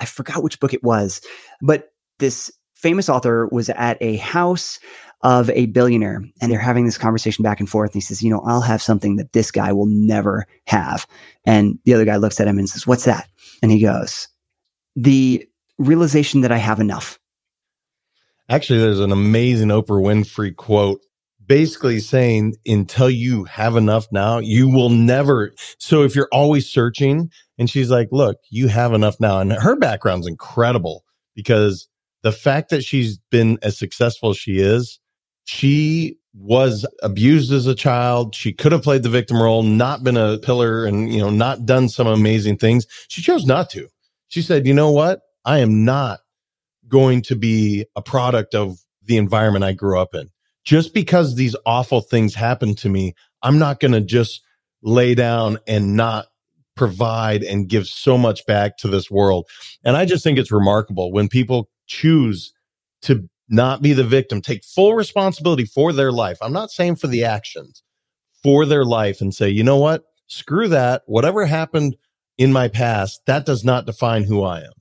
I 0.00 0.04
forgot 0.04 0.42
which 0.42 0.60
book 0.60 0.74
it 0.74 0.82
was, 0.82 1.20
but 1.62 1.92
this 2.18 2.50
famous 2.74 3.08
author 3.08 3.48
was 3.48 3.70
at 3.70 3.96
a 4.00 4.16
house 4.16 4.78
of 5.22 5.48
a 5.50 5.66
billionaire 5.66 6.22
and 6.40 6.52
they're 6.52 6.58
having 6.58 6.84
this 6.84 6.98
conversation 6.98 7.42
back 7.42 7.58
and 7.58 7.68
forth. 7.68 7.90
And 7.90 7.94
he 7.94 8.00
says, 8.00 8.22
You 8.22 8.30
know, 8.30 8.42
I'll 8.46 8.60
have 8.60 8.82
something 8.82 9.16
that 9.16 9.32
this 9.32 9.50
guy 9.50 9.72
will 9.72 9.86
never 9.86 10.46
have. 10.66 11.06
And 11.46 11.78
the 11.84 11.94
other 11.94 12.04
guy 12.04 12.16
looks 12.16 12.40
at 12.40 12.46
him 12.46 12.58
and 12.58 12.68
says, 12.68 12.86
What's 12.86 13.04
that? 13.04 13.28
And 13.62 13.72
he 13.72 13.80
goes, 13.80 14.28
The 14.96 15.48
realization 15.78 16.42
that 16.42 16.52
I 16.52 16.58
have 16.58 16.78
enough. 16.78 17.18
Actually, 18.50 18.80
there's 18.80 19.00
an 19.00 19.12
amazing 19.12 19.68
Oprah 19.68 20.02
Winfrey 20.02 20.54
quote 20.54 21.00
basically 21.46 22.00
saying 22.00 22.54
until 22.66 23.10
you 23.10 23.44
have 23.44 23.76
enough 23.76 24.06
now, 24.10 24.38
you 24.38 24.68
will 24.68 24.90
never. 24.90 25.52
So 25.78 26.02
if 26.02 26.14
you're 26.14 26.28
always 26.32 26.68
searching, 26.68 27.30
and 27.58 27.68
she's 27.68 27.90
like, 27.90 28.08
look, 28.10 28.38
you 28.50 28.68
have 28.68 28.92
enough 28.92 29.16
now. 29.20 29.40
And 29.40 29.52
her 29.52 29.76
background's 29.76 30.26
incredible 30.26 31.04
because 31.34 31.88
the 32.24 32.32
fact 32.32 32.70
that 32.70 32.82
she's 32.82 33.18
been 33.30 33.58
as 33.62 33.78
successful 33.78 34.30
as 34.30 34.38
she 34.38 34.58
is, 34.58 34.98
she 35.44 36.16
was 36.32 36.86
abused 37.02 37.52
as 37.52 37.66
a 37.66 37.74
child. 37.74 38.34
She 38.34 38.52
could 38.52 38.72
have 38.72 38.82
played 38.82 39.02
the 39.02 39.10
victim 39.10 39.40
role, 39.40 39.62
not 39.62 40.02
been 40.02 40.16
a 40.16 40.38
pillar 40.38 40.86
and, 40.86 41.12
you 41.12 41.20
know, 41.20 41.30
not 41.30 41.66
done 41.66 41.88
some 41.88 42.06
amazing 42.06 42.56
things. 42.56 42.86
She 43.08 43.20
chose 43.20 43.44
not 43.44 43.68
to. 43.70 43.88
She 44.28 44.40
said, 44.40 44.66
you 44.66 44.72
know 44.72 44.90
what? 44.90 45.20
I 45.44 45.58
am 45.58 45.84
not 45.84 46.20
going 46.88 47.20
to 47.22 47.36
be 47.36 47.84
a 47.94 48.00
product 48.00 48.54
of 48.54 48.78
the 49.04 49.18
environment 49.18 49.64
I 49.64 49.72
grew 49.72 50.00
up 50.00 50.14
in 50.14 50.30
just 50.64 50.94
because 50.94 51.34
these 51.34 51.54
awful 51.66 52.00
things 52.00 52.34
happen 52.34 52.74
to 52.76 52.88
me, 52.88 53.14
I'm 53.42 53.58
not 53.58 53.80
going 53.80 53.92
to 53.92 54.00
just 54.00 54.40
lay 54.82 55.14
down 55.14 55.58
and 55.68 55.94
not 55.94 56.28
provide 56.74 57.42
and 57.42 57.68
give 57.68 57.86
so 57.86 58.16
much 58.16 58.44
back 58.46 58.78
to 58.78 58.88
this 58.88 59.10
world. 59.10 59.46
And 59.84 59.96
I 59.96 60.06
just 60.06 60.24
think 60.24 60.38
it's 60.38 60.50
remarkable 60.50 61.12
when 61.12 61.28
people 61.28 61.68
choose 61.86 62.52
to 63.02 63.28
not 63.48 63.82
be 63.82 63.92
the 63.92 64.04
victim, 64.04 64.40
take 64.40 64.64
full 64.64 64.94
responsibility 64.94 65.64
for 65.64 65.92
their 65.92 66.12
life. 66.12 66.38
I'm 66.40 66.52
not 66.52 66.70
saying 66.70 66.96
for 66.96 67.06
the 67.06 67.24
actions, 67.24 67.82
for 68.42 68.66
their 68.66 68.84
life 68.84 69.20
and 69.20 69.34
say, 69.34 69.48
you 69.48 69.62
know 69.62 69.76
what? 69.76 70.04
Screw 70.26 70.68
that. 70.68 71.02
Whatever 71.06 71.44
happened 71.46 71.96
in 72.38 72.52
my 72.52 72.68
past, 72.68 73.20
that 73.26 73.46
does 73.46 73.64
not 73.64 73.86
define 73.86 74.24
who 74.24 74.42
I 74.42 74.60
am. 74.60 74.72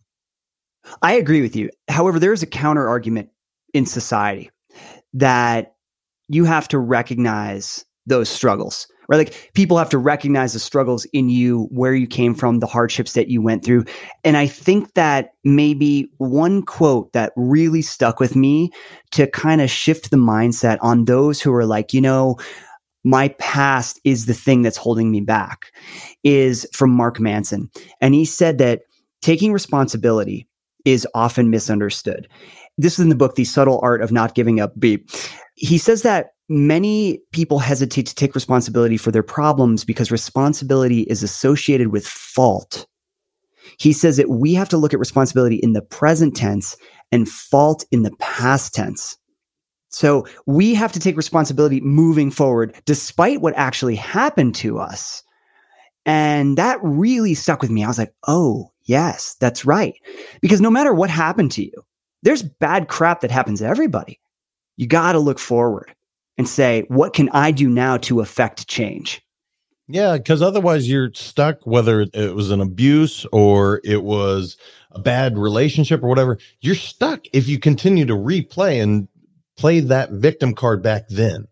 I 1.01 1.13
agree 1.13 1.41
with 1.41 1.55
you. 1.55 1.69
However, 1.87 2.19
there 2.19 2.33
is 2.33 2.43
a 2.43 2.47
counter 2.47 2.87
argument 2.87 3.29
in 3.73 3.85
society 3.85 4.49
that 5.13 5.75
you 6.27 6.45
have 6.45 6.67
to 6.69 6.79
recognize 6.79 7.85
those 8.05 8.29
struggles 8.29 8.87
right? 9.07 9.17
Like 9.17 9.51
people 9.53 9.77
have 9.77 9.89
to 9.89 9.97
recognize 9.97 10.53
the 10.53 10.59
struggles 10.59 11.05
in 11.13 11.29
you 11.29 11.67
where 11.71 11.93
you 11.93 12.07
came 12.07 12.33
from 12.33 12.59
the 12.59 12.67
hardships 12.67 13.13
that 13.13 13.29
you 13.29 13.41
went 13.41 13.63
through. 13.63 13.85
And 14.23 14.37
i 14.37 14.47
think 14.47 14.93
that 14.93 15.33
maybe 15.43 16.09
one 16.17 16.63
quote 16.63 17.11
that 17.13 17.33
really 17.35 17.81
stuck 17.81 18.19
with 18.19 18.35
me 18.35 18.71
to 19.11 19.27
kind 19.27 19.61
of 19.61 19.69
shift 19.69 20.11
the 20.11 20.17
mindset 20.17 20.77
on 20.81 21.05
those 21.05 21.41
who 21.41 21.53
are 21.53 21.65
like 21.65 21.93
you 21.93 22.01
know 22.01 22.37
my 23.03 23.29
past 23.39 23.99
is 24.03 24.25
the 24.25 24.33
thing 24.33 24.61
that's 24.61 24.77
holding 24.77 25.11
me 25.11 25.21
back 25.21 25.71
is 26.23 26.67
from 26.73 26.91
mark 26.91 27.19
manson. 27.19 27.69
And 28.01 28.13
he 28.13 28.25
said 28.25 28.57
that 28.59 28.83
taking 29.21 29.51
responsibility 29.51 30.47
is 30.85 31.07
often 31.13 31.49
misunderstood. 31.49 32.27
This 32.77 32.93
is 32.93 32.99
in 32.99 33.09
the 33.09 33.15
book 33.15 33.35
the 33.35 33.45
subtle 33.45 33.79
art 33.83 34.01
of 34.01 34.11
not 34.11 34.35
giving 34.35 34.59
up 34.59 34.79
beep. 34.79 35.09
He 35.55 35.77
says 35.77 36.01
that 36.03 36.32
many 36.49 37.19
people 37.31 37.59
hesitate 37.59 38.05
to 38.07 38.15
take 38.15 38.35
responsibility 38.35 38.97
for 38.97 39.11
their 39.11 39.23
problems 39.23 39.83
because 39.83 40.11
responsibility 40.11 41.01
is 41.01 41.23
associated 41.23 41.89
with 41.89 42.05
fault. 42.05 42.85
He 43.79 43.93
says 43.93 44.17
that 44.17 44.29
we 44.29 44.53
have 44.53 44.69
to 44.69 44.77
look 44.77 44.93
at 44.93 44.99
responsibility 44.99 45.55
in 45.55 45.73
the 45.73 45.81
present 45.81 46.35
tense 46.35 46.75
and 47.11 47.29
fault 47.29 47.85
in 47.91 48.03
the 48.03 48.11
past 48.19 48.73
tense. 48.73 49.17
So 49.89 50.25
we 50.45 50.73
have 50.73 50.91
to 50.93 50.99
take 50.99 51.15
responsibility 51.15 51.79
moving 51.79 52.31
forward, 52.31 52.75
despite 52.85 53.41
what 53.41 53.53
actually 53.55 53.95
happened 53.95 54.55
to 54.55 54.79
us. 54.79 55.23
And 56.05 56.57
that 56.57 56.79
really 56.81 57.35
stuck 57.35 57.61
with 57.61 57.71
me. 57.71 57.83
I 57.83 57.87
was 57.87 57.99
like, 57.99 58.13
oh, 58.27 58.71
yes, 58.83 59.35
that's 59.39 59.65
right. 59.65 59.93
Because 60.41 60.59
no 60.59 60.71
matter 60.71 60.93
what 60.93 61.09
happened 61.09 61.51
to 61.53 61.63
you, 61.63 61.73
there's 62.23 62.41
bad 62.41 62.87
crap 62.87 63.21
that 63.21 63.31
happens 63.31 63.59
to 63.59 63.67
everybody 63.67 64.19
you 64.77 64.87
got 64.87 65.13
to 65.13 65.19
look 65.19 65.39
forward 65.39 65.93
and 66.37 66.47
say, 66.47 66.83
what 66.87 67.13
can 67.13 67.29
I 67.29 67.51
do 67.51 67.69
now 67.69 67.97
to 67.97 68.21
affect 68.21 68.67
change? 68.67 69.21
Yeah, 69.87 70.17
because 70.17 70.41
otherwise 70.41 70.89
you're 70.89 71.13
stuck, 71.13 71.67
whether 71.67 72.07
it 72.13 72.35
was 72.35 72.51
an 72.51 72.61
abuse 72.61 73.25
or 73.31 73.81
it 73.83 74.03
was 74.03 74.57
a 74.91 74.99
bad 74.99 75.37
relationship 75.37 76.01
or 76.01 76.07
whatever, 76.07 76.37
you're 76.61 76.73
stuck 76.73 77.21
if 77.33 77.47
you 77.47 77.59
continue 77.59 78.05
to 78.05 78.15
replay 78.15 78.81
and 78.81 79.07
play 79.57 79.81
that 79.81 80.11
victim 80.11 80.55
card 80.55 80.81
back 80.81 81.09
then. 81.09 81.47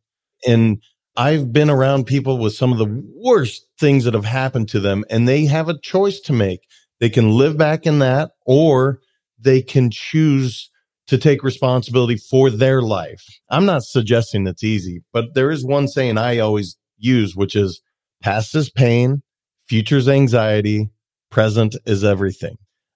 And 0.48 0.82
I've 1.18 1.52
been 1.52 1.70
around 1.70 2.06
people 2.06 2.38
with 2.38 2.54
some 2.54 2.72
of 2.72 2.78
the 2.78 3.04
worst 3.16 3.68
things 3.78 4.06
that 4.06 4.14
have 4.14 4.26
happened 4.26 4.70
to 4.70 4.80
them, 4.80 5.04
and 5.10 5.28
they 5.28 5.46
have 5.46 5.68
a 5.68 5.78
choice 5.78 6.20
to 6.22 6.34
make. 6.34 6.62
They 7.02 7.10
can 7.10 7.32
live 7.32 7.58
back 7.58 7.86
in 7.86 8.00
that, 8.00 8.32
or 8.46 9.02
they 9.38 9.62
can 9.62 9.92
choose 9.92 10.71
to 11.12 11.18
take 11.18 11.44
responsibility 11.44 12.16
for 12.16 12.50
their 12.50 12.82
life. 12.82 13.22
I'm 13.50 13.66
not 13.66 13.84
suggesting 13.84 14.48
it's 14.48 14.64
easy, 14.64 15.04
but 15.12 15.34
there 15.34 15.52
is 15.52 15.66
one 15.66 15.90
saying 15.90 16.18
I 16.18 16.38
always 16.38 16.78
use, 16.98 17.36
which 17.36 17.54
is 17.54 17.82
past 18.24 18.56
is 18.56 18.70
pain, 18.70 19.22
future's 19.68 20.08
anxiety, 20.08 20.90
present 21.30 21.76
is 21.86 22.06
everything. 22.06 22.56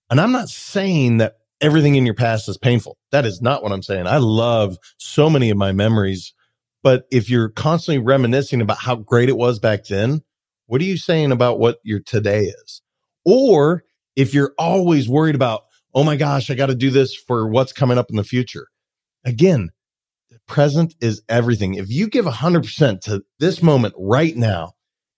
And 0.09 0.21
I'm 0.21 0.31
not 0.31 0.47
saying 0.47 1.17
that 1.17 1.39
everything 1.59 1.95
in 1.95 2.05
your 2.05 2.15
past 2.15 2.47
is 2.47 2.57
painful. 2.57 2.97
That 3.11 3.25
is 3.25 3.41
not 3.41 3.61
what 3.61 3.73
I'm 3.73 3.83
saying. 3.83 4.07
I 4.07 4.19
love 4.19 4.77
so 4.97 5.29
many 5.29 5.49
of 5.49 5.57
my 5.57 5.73
memories. 5.73 6.33
But 6.83 7.07
if 7.11 7.29
you're 7.29 7.49
constantly 7.49 8.01
reminiscing 8.01 8.61
about 8.61 8.77
how 8.77 8.95
great 8.95 9.27
it 9.27 9.35
was 9.35 9.59
back 9.59 9.87
then, 9.87 10.21
what 10.67 10.79
are 10.79 10.85
you 10.85 10.95
saying 10.95 11.33
about 11.33 11.59
what 11.59 11.79
your 11.83 11.99
today 11.99 12.45
is? 12.45 12.81
Or 13.25 13.83
if 14.15 14.33
you're 14.33 14.53
always 14.57 15.09
worried 15.09 15.35
about 15.35 15.64
oh 15.95 16.03
my 16.03 16.17
gosh, 16.17 16.51
I 16.51 16.55
got 16.55 16.67
to 16.67 16.75
do 16.75 16.91
this 16.91 17.15
for 17.15 17.47
what's 17.47 17.71
coming 17.73 17.97
up 17.97 18.09
in 18.09 18.17
the 18.17 18.23
future. 18.23 18.67
Again, 19.23 19.71
the 20.29 20.39
present 20.45 20.93
is 20.99 21.23
everything. 21.29 21.75
If 21.75 21.89
you 21.89 22.07
give 22.07 22.25
100% 22.25 23.01
to 23.01 23.23
this 23.39 23.63
moment 23.63 23.95
right 23.97 24.35
now, 24.35 24.73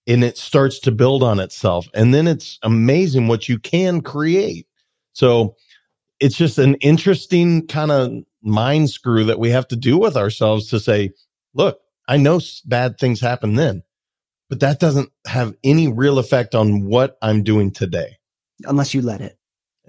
and 0.06 0.24
it 0.24 0.38
starts 0.38 0.78
to 0.78 0.92
build 0.92 1.22
on 1.22 1.38
itself, 1.38 1.86
and 1.92 2.14
then 2.14 2.26
it's 2.26 2.58
amazing 2.62 3.28
what 3.28 3.48
you 3.48 3.58
can 3.58 4.00
create. 4.00 4.66
So 5.12 5.56
it's 6.20 6.36
just 6.36 6.58
an 6.58 6.76
interesting 6.76 7.66
kind 7.66 7.90
of 7.90 8.12
mind 8.40 8.88
screw 8.88 9.24
that 9.24 9.38
we 9.38 9.50
have 9.50 9.68
to 9.68 9.76
do 9.76 9.98
with 9.98 10.16
ourselves 10.16 10.68
to 10.70 10.80
say, 10.80 11.10
look, 11.52 11.80
I 12.06 12.16
know 12.16 12.40
bad 12.64 12.98
things 12.98 13.20
happen 13.20 13.56
then, 13.56 13.82
but 14.48 14.60
that 14.60 14.80
doesn't 14.80 15.10
have 15.26 15.54
any 15.62 15.88
real 15.88 16.18
effect 16.18 16.54
on 16.54 16.86
what 16.86 17.18
I'm 17.20 17.42
doing 17.42 17.70
today. 17.70 18.16
Unless 18.64 18.94
you 18.94 19.02
let 19.02 19.20
it 19.20 19.37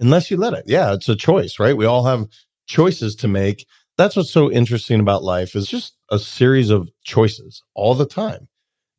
unless 0.00 0.30
you 0.30 0.36
let 0.36 0.54
it. 0.54 0.64
Yeah, 0.66 0.92
it's 0.94 1.08
a 1.08 1.16
choice, 1.16 1.58
right? 1.58 1.76
We 1.76 1.86
all 1.86 2.04
have 2.04 2.26
choices 2.66 3.14
to 3.16 3.28
make. 3.28 3.66
That's 3.96 4.16
what's 4.16 4.30
so 4.30 4.50
interesting 4.50 5.00
about 5.00 5.22
life 5.22 5.54
is 5.54 5.68
just 5.68 5.96
a 6.10 6.18
series 6.18 6.70
of 6.70 6.88
choices 7.04 7.62
all 7.74 7.94
the 7.94 8.06
time. 8.06 8.48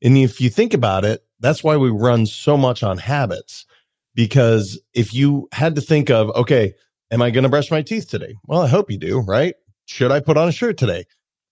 And 0.04 0.18
if 0.18 0.40
you 0.40 0.50
think 0.50 0.74
about 0.74 1.06
it, 1.06 1.24
that's 1.40 1.64
why 1.64 1.78
we 1.78 1.90
run 1.90 2.26
so 2.26 2.56
much 2.56 2.84
on 2.84 2.98
habits. 2.98 3.66
Because 4.14 4.80
if 4.94 5.14
you 5.14 5.48
had 5.54 5.76
to 5.76 5.82
think 5.82 6.10
of, 6.10 6.30
okay, 6.32 6.74
am 7.12 7.22
I 7.22 7.32
going 7.32 7.44
to 7.44 7.50
brush 7.50 7.72
my 7.72 7.82
teeth 7.82 8.10
today? 8.10 8.36
Well, 8.46 8.62
I 8.62 8.68
hope 8.68 8.92
you 8.92 8.98
do, 8.98 9.20
right? 9.20 9.56
Should 9.86 10.12
I 10.12 10.20
put 10.20 10.38
on 10.38 10.50
a 10.50 10.52
shirt 10.52 10.78
today? 10.78 11.06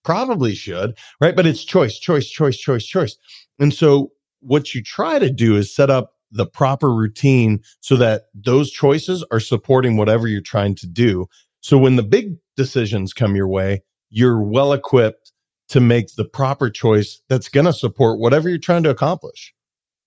Probably 0.04 0.54
should, 0.54 0.96
right? 1.20 1.34
But 1.34 1.46
it's 1.46 1.64
choice, 1.64 1.98
choice, 1.98 2.28
choice, 2.28 2.56
choice, 2.56 2.84
choice. 2.84 3.16
And 3.58 3.72
so 3.72 4.12
what 4.40 4.74
you 4.74 4.82
try 4.82 5.18
to 5.18 5.30
do 5.30 5.56
is 5.56 5.74
set 5.74 5.90
up 5.90 6.14
the 6.30 6.46
proper 6.46 6.92
routine 6.92 7.60
so 7.80 7.96
that 7.96 8.24
those 8.34 8.70
choices 8.70 9.24
are 9.30 9.40
supporting 9.40 9.96
whatever 9.96 10.28
you're 10.28 10.40
trying 10.40 10.74
to 10.76 10.86
do. 10.86 11.26
So 11.60 11.76
when 11.76 11.96
the 11.96 12.02
big 12.02 12.36
decisions 12.56 13.12
come 13.12 13.36
your 13.36 13.48
way, 13.48 13.82
you're 14.10 14.42
well 14.42 14.72
equipped 14.72 15.32
to 15.68 15.80
make 15.80 16.14
the 16.16 16.24
proper 16.24 16.68
choice 16.68 17.20
that's 17.28 17.48
going 17.48 17.66
to 17.66 17.72
support 17.72 18.18
whatever 18.18 18.48
you're 18.48 18.58
trying 18.58 18.82
to 18.82 18.90
accomplish. 18.90 19.54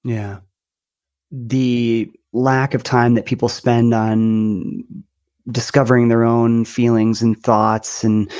Yeah. 0.03 0.39
The 1.32 2.12
lack 2.34 2.74
of 2.74 2.84
time 2.84 3.13
that 3.15 3.25
people 3.25 3.50
spend 3.50 3.94
on 3.94 4.84
discovering 5.51 6.08
their 6.08 6.24
own 6.24 6.65
feelings 6.65 7.22
and 7.22 7.42
thoughts 7.42 8.03
and 8.03 8.32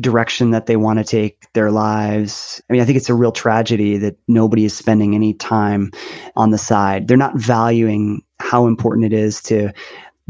direction 0.00 0.50
that 0.50 0.66
they 0.66 0.76
want 0.76 0.98
to 0.98 1.04
take 1.04 1.50
their 1.52 1.70
lives. 1.70 2.60
I 2.68 2.72
mean, 2.72 2.82
I 2.82 2.84
think 2.84 2.98
it's 2.98 3.08
a 3.08 3.14
real 3.14 3.32
tragedy 3.32 3.96
that 3.98 4.16
nobody 4.28 4.64
is 4.64 4.76
spending 4.76 5.14
any 5.14 5.34
time 5.34 5.90
on 6.34 6.50
the 6.50 6.58
side. 6.58 7.08
They're 7.08 7.16
not 7.16 7.36
valuing 7.36 8.22
how 8.38 8.66
important 8.66 9.06
it 9.06 9.12
is 9.12 9.42
to 9.44 9.72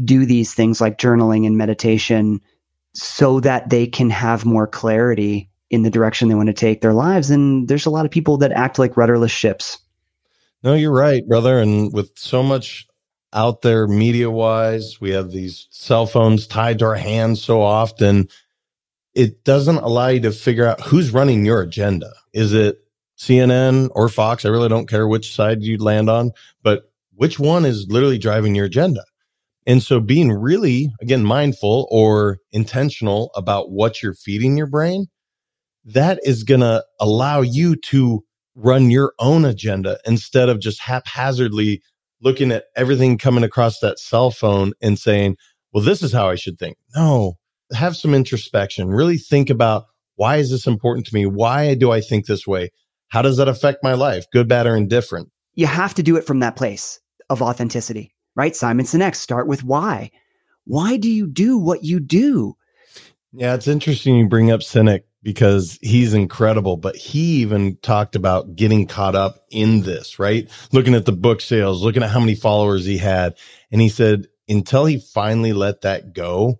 do 0.03 0.25
these 0.25 0.53
things 0.53 0.79
like 0.79 0.97
journaling 0.97 1.45
and 1.45 1.57
meditation 1.57 2.39
so 2.93 3.39
that 3.41 3.69
they 3.69 3.87
can 3.87 4.09
have 4.09 4.45
more 4.45 4.67
clarity 4.67 5.49
in 5.69 5.83
the 5.83 5.89
direction 5.89 6.29
they 6.29 6.35
want 6.35 6.47
to 6.47 6.53
take 6.53 6.81
their 6.81 6.93
lives. 6.93 7.29
And 7.29 7.67
there's 7.67 7.85
a 7.85 7.89
lot 7.89 8.05
of 8.05 8.11
people 8.11 8.37
that 8.37 8.51
act 8.51 8.79
like 8.79 8.95
rudderless 8.95 9.31
ships. 9.31 9.77
No, 10.63 10.73
you're 10.73 10.93
right, 10.93 11.27
brother. 11.27 11.59
And 11.59 11.93
with 11.93 12.11
so 12.17 12.41
much 12.41 12.87
out 13.33 13.61
there 13.61 13.87
media 13.87 14.31
wise, 14.31 14.99
we 15.01 15.11
have 15.11 15.31
these 15.31 15.67
cell 15.69 16.05
phones 16.05 16.47
tied 16.47 16.79
to 16.79 16.85
our 16.85 16.95
hands 16.95 17.41
so 17.43 17.61
often. 17.61 18.29
It 19.17 19.43
doesn't 19.43 19.77
allow 19.77 20.09
you 20.09 20.19
to 20.19 20.31
figure 20.31 20.67
out 20.67 20.79
who's 20.79 21.09
running 21.09 21.43
your 21.43 21.59
agenda. 21.59 22.13
Is 22.33 22.53
it 22.53 22.77
CNN 23.17 23.89
or 23.95 24.09
Fox? 24.09 24.45
I 24.45 24.49
really 24.49 24.69
don't 24.69 24.87
care 24.87 25.07
which 25.07 25.33
side 25.33 25.63
you 25.63 25.79
land 25.79 26.07
on, 26.07 26.33
but 26.61 26.91
which 27.15 27.39
one 27.39 27.65
is 27.65 27.87
literally 27.89 28.19
driving 28.19 28.53
your 28.53 28.65
agenda? 28.65 29.03
And 29.65 29.81
so 29.81 29.99
being 29.99 30.31
really, 30.31 30.93
again, 31.01 31.23
mindful 31.23 31.87
or 31.89 32.37
intentional 32.51 33.31
about 33.33 33.71
what 33.71 34.03
you're 34.03 34.13
feeding 34.13 34.55
your 34.55 34.67
brain, 34.67 35.07
that 35.83 36.19
is 36.23 36.43
going 36.43 36.61
to 36.61 36.85
allow 36.99 37.41
you 37.41 37.75
to 37.75 38.23
run 38.53 38.91
your 38.91 39.13
own 39.17 39.45
agenda 39.45 39.99
instead 40.05 40.47
of 40.47 40.59
just 40.59 40.79
haphazardly 40.79 41.81
looking 42.21 42.51
at 42.51 42.65
everything 42.75 43.17
coming 43.17 43.43
across 43.43 43.79
that 43.79 43.97
cell 43.97 44.29
phone 44.29 44.73
and 44.79 44.99
saying, 44.99 45.37
well, 45.73 45.83
this 45.83 46.03
is 46.03 46.13
how 46.13 46.29
I 46.29 46.35
should 46.35 46.59
think. 46.59 46.77
No, 46.95 47.33
have 47.73 47.95
some 47.95 48.13
introspection. 48.13 48.89
Really 48.89 49.17
think 49.17 49.49
about 49.49 49.85
why 50.15 50.37
is 50.37 50.51
this 50.51 50.67
important 50.67 51.05
to 51.07 51.13
me? 51.13 51.25
Why 51.25 51.75
do 51.75 51.91
I 51.91 52.01
think 52.01 52.25
this 52.25 52.47
way? 52.47 52.71
How 53.09 53.21
does 53.21 53.37
that 53.37 53.47
affect 53.47 53.83
my 53.83 53.93
life? 53.93 54.25
Good, 54.31 54.47
bad, 54.47 54.67
or 54.67 54.75
indifferent? 54.75 55.29
You 55.53 55.67
have 55.67 55.93
to 55.95 56.03
do 56.03 56.17
it 56.17 56.25
from 56.25 56.39
that 56.39 56.55
place 56.55 56.99
of 57.29 57.41
authenticity 57.41 58.13
right? 58.37 58.55
Simon 58.55 58.85
Sinek, 58.85 59.15
start 59.15 59.47
with 59.47 59.65
why. 59.65 60.11
Why 60.63 60.95
do 60.95 61.09
you 61.09 61.27
do 61.27 61.57
what 61.57 61.83
you 61.83 61.99
do? 61.99 62.55
Yeah, 63.33 63.55
it's 63.55 63.67
interesting 63.67 64.15
you 64.15 64.29
bring 64.29 64.51
up 64.51 64.61
Sinek 64.61 65.01
because 65.23 65.77
he's 65.81 66.13
incredible, 66.13 66.77
but 66.77 66.95
he 66.95 67.41
even 67.41 67.77
talked 67.77 68.15
about 68.15 68.55
getting 68.55 68.85
caught 68.85 69.15
up 69.15 69.39
in 69.49 69.81
this, 69.81 70.19
right? 70.19 70.49
Looking 70.71 70.93
at 70.93 71.05
the 71.05 71.11
book 71.11 71.41
sales, 71.41 71.83
looking 71.83 72.03
at 72.03 72.11
how 72.11 72.19
many 72.19 72.35
followers 72.35 72.85
he 72.85 72.97
had. 72.97 73.35
And 73.71 73.81
he 73.81 73.89
said, 73.89 74.27
until 74.47 74.85
he 74.85 74.99
finally 74.99 75.51
let 75.51 75.81
that 75.81 76.13
go, 76.13 76.59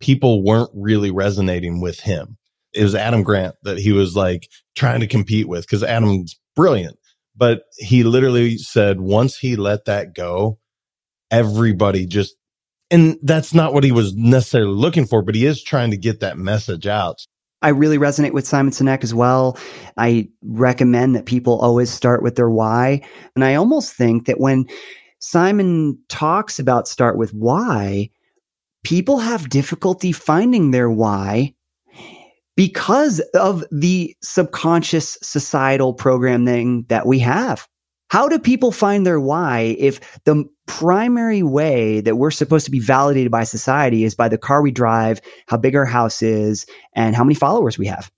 people 0.00 0.44
weren't 0.44 0.70
really 0.74 1.10
resonating 1.10 1.80
with 1.80 2.00
him. 2.00 2.36
It 2.72 2.82
was 2.82 2.94
Adam 2.94 3.22
Grant 3.22 3.54
that 3.62 3.78
he 3.78 3.92
was 3.92 4.14
like 4.14 4.48
trying 4.76 5.00
to 5.00 5.06
compete 5.06 5.48
with 5.48 5.62
because 5.62 5.82
Adam's 5.82 6.38
brilliant. 6.54 6.96
But 7.36 7.62
he 7.76 8.02
literally 8.02 8.58
said, 8.58 9.00
once 9.00 9.38
he 9.38 9.56
let 9.56 9.84
that 9.86 10.14
go, 10.14 10.58
everybody 11.30 12.06
just 12.06 12.34
and 12.90 13.18
that's 13.22 13.52
not 13.52 13.74
what 13.74 13.84
he 13.84 13.92
was 13.92 14.14
necessarily 14.14 14.72
looking 14.72 15.06
for, 15.06 15.22
but 15.22 15.34
he 15.34 15.44
is 15.44 15.62
trying 15.62 15.90
to 15.90 15.96
get 15.96 16.20
that 16.20 16.38
message 16.38 16.86
out. 16.86 17.18
I 17.60 17.70
really 17.70 17.98
resonate 17.98 18.32
with 18.32 18.46
Simon 18.46 18.72
Sinek 18.72 19.02
as 19.02 19.12
well. 19.12 19.58
I 19.96 20.28
recommend 20.42 21.16
that 21.16 21.26
people 21.26 21.58
always 21.58 21.90
start 21.90 22.22
with 22.22 22.36
their 22.36 22.50
why. 22.50 23.02
And 23.34 23.44
I 23.44 23.56
almost 23.56 23.94
think 23.94 24.26
that 24.26 24.40
when 24.40 24.66
Simon 25.18 25.98
talks 26.08 26.58
about 26.58 26.88
start 26.88 27.18
with 27.18 27.34
why, 27.34 28.10
people 28.84 29.18
have 29.18 29.48
difficulty 29.48 30.12
finding 30.12 30.70
their 30.70 30.90
why 30.90 31.54
because 32.56 33.20
of 33.34 33.64
the 33.70 34.16
subconscious 34.22 35.16
societal 35.22 35.94
programming 35.94 36.84
that 36.88 37.06
we 37.06 37.18
have. 37.20 37.68
How 38.10 38.28
do 38.28 38.38
people 38.38 38.72
find 38.72 39.06
their 39.06 39.20
why 39.20 39.76
if 39.78 40.00
the 40.24 40.44
primary 40.66 41.42
way 41.42 42.00
that 42.00 42.16
we're 42.16 42.30
supposed 42.30 42.64
to 42.64 42.70
be 42.70 42.80
validated 42.80 43.30
by 43.30 43.44
society 43.44 44.04
is 44.04 44.14
by 44.14 44.28
the 44.28 44.38
car 44.38 44.62
we 44.62 44.70
drive, 44.70 45.20
how 45.46 45.56
big 45.56 45.76
our 45.76 45.84
house 45.84 46.22
is, 46.22 46.66
and 46.94 47.14
how 47.14 47.22
many 47.22 47.34
followers 47.34 47.78
we 47.78 47.86
have? 47.86 48.10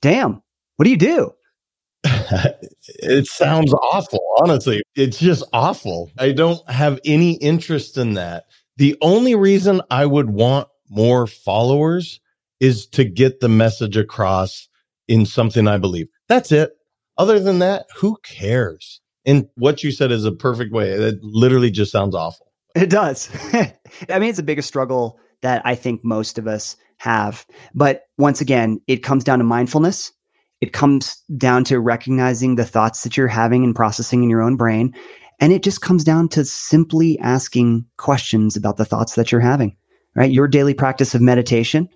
Damn, 0.00 0.42
what 0.76 0.84
do 0.84 0.90
you 0.90 0.96
do? 0.96 1.32
it 2.04 3.26
sounds 3.26 3.72
awful, 3.72 4.20
honestly. 4.42 4.82
It's 4.96 5.18
just 5.18 5.44
awful. 5.52 6.10
I 6.18 6.32
don't 6.32 6.68
have 6.68 6.98
any 7.04 7.34
interest 7.34 7.96
in 7.96 8.14
that. 8.14 8.44
The 8.76 8.96
only 9.00 9.34
reason 9.34 9.82
I 9.90 10.06
would 10.06 10.30
want 10.30 10.68
more 10.88 11.26
followers 11.26 12.20
is 12.60 12.86
to 12.86 13.04
get 13.04 13.40
the 13.40 13.48
message 13.48 13.96
across 13.96 14.68
in 15.08 15.26
something 15.26 15.66
I 15.66 15.78
believe. 15.78 16.08
That's 16.28 16.52
it. 16.52 16.72
Other 17.18 17.40
than 17.40 17.58
that, 17.58 17.86
who 17.96 18.16
cares? 18.22 19.00
And 19.26 19.48
what 19.56 19.82
you 19.82 19.92
said 19.92 20.10
is 20.10 20.24
a 20.24 20.32
perfect 20.32 20.72
way. 20.72 20.90
It 20.90 21.18
literally 21.22 21.70
just 21.70 21.92
sounds 21.92 22.14
awful. 22.14 22.52
It 22.74 22.90
does. 22.90 23.28
I 23.52 24.18
mean, 24.18 24.30
it's 24.30 24.38
the 24.38 24.42
biggest 24.42 24.68
struggle 24.68 25.18
that 25.42 25.62
I 25.64 25.74
think 25.74 26.04
most 26.04 26.38
of 26.38 26.46
us 26.46 26.76
have. 26.98 27.44
But 27.74 28.04
once 28.16 28.40
again, 28.40 28.80
it 28.86 29.02
comes 29.02 29.24
down 29.24 29.38
to 29.38 29.44
mindfulness. 29.44 30.12
It 30.60 30.72
comes 30.72 31.16
down 31.36 31.64
to 31.64 31.80
recognizing 31.80 32.54
the 32.54 32.64
thoughts 32.64 33.02
that 33.02 33.16
you're 33.16 33.26
having 33.26 33.64
and 33.64 33.74
processing 33.74 34.22
in 34.22 34.30
your 34.30 34.42
own 34.42 34.56
brain. 34.56 34.94
And 35.42 35.52
it 35.52 35.64
just 35.64 35.80
comes 35.80 36.04
down 36.04 36.28
to 36.28 36.44
simply 36.44 37.18
asking 37.18 37.84
questions 37.96 38.56
about 38.56 38.76
the 38.76 38.84
thoughts 38.84 39.16
that 39.16 39.32
you're 39.32 39.40
having, 39.40 39.76
right? 40.14 40.30
Your 40.30 40.46
daily 40.46 40.72
practice 40.72 41.16
of 41.16 41.20
meditation. 41.20 41.88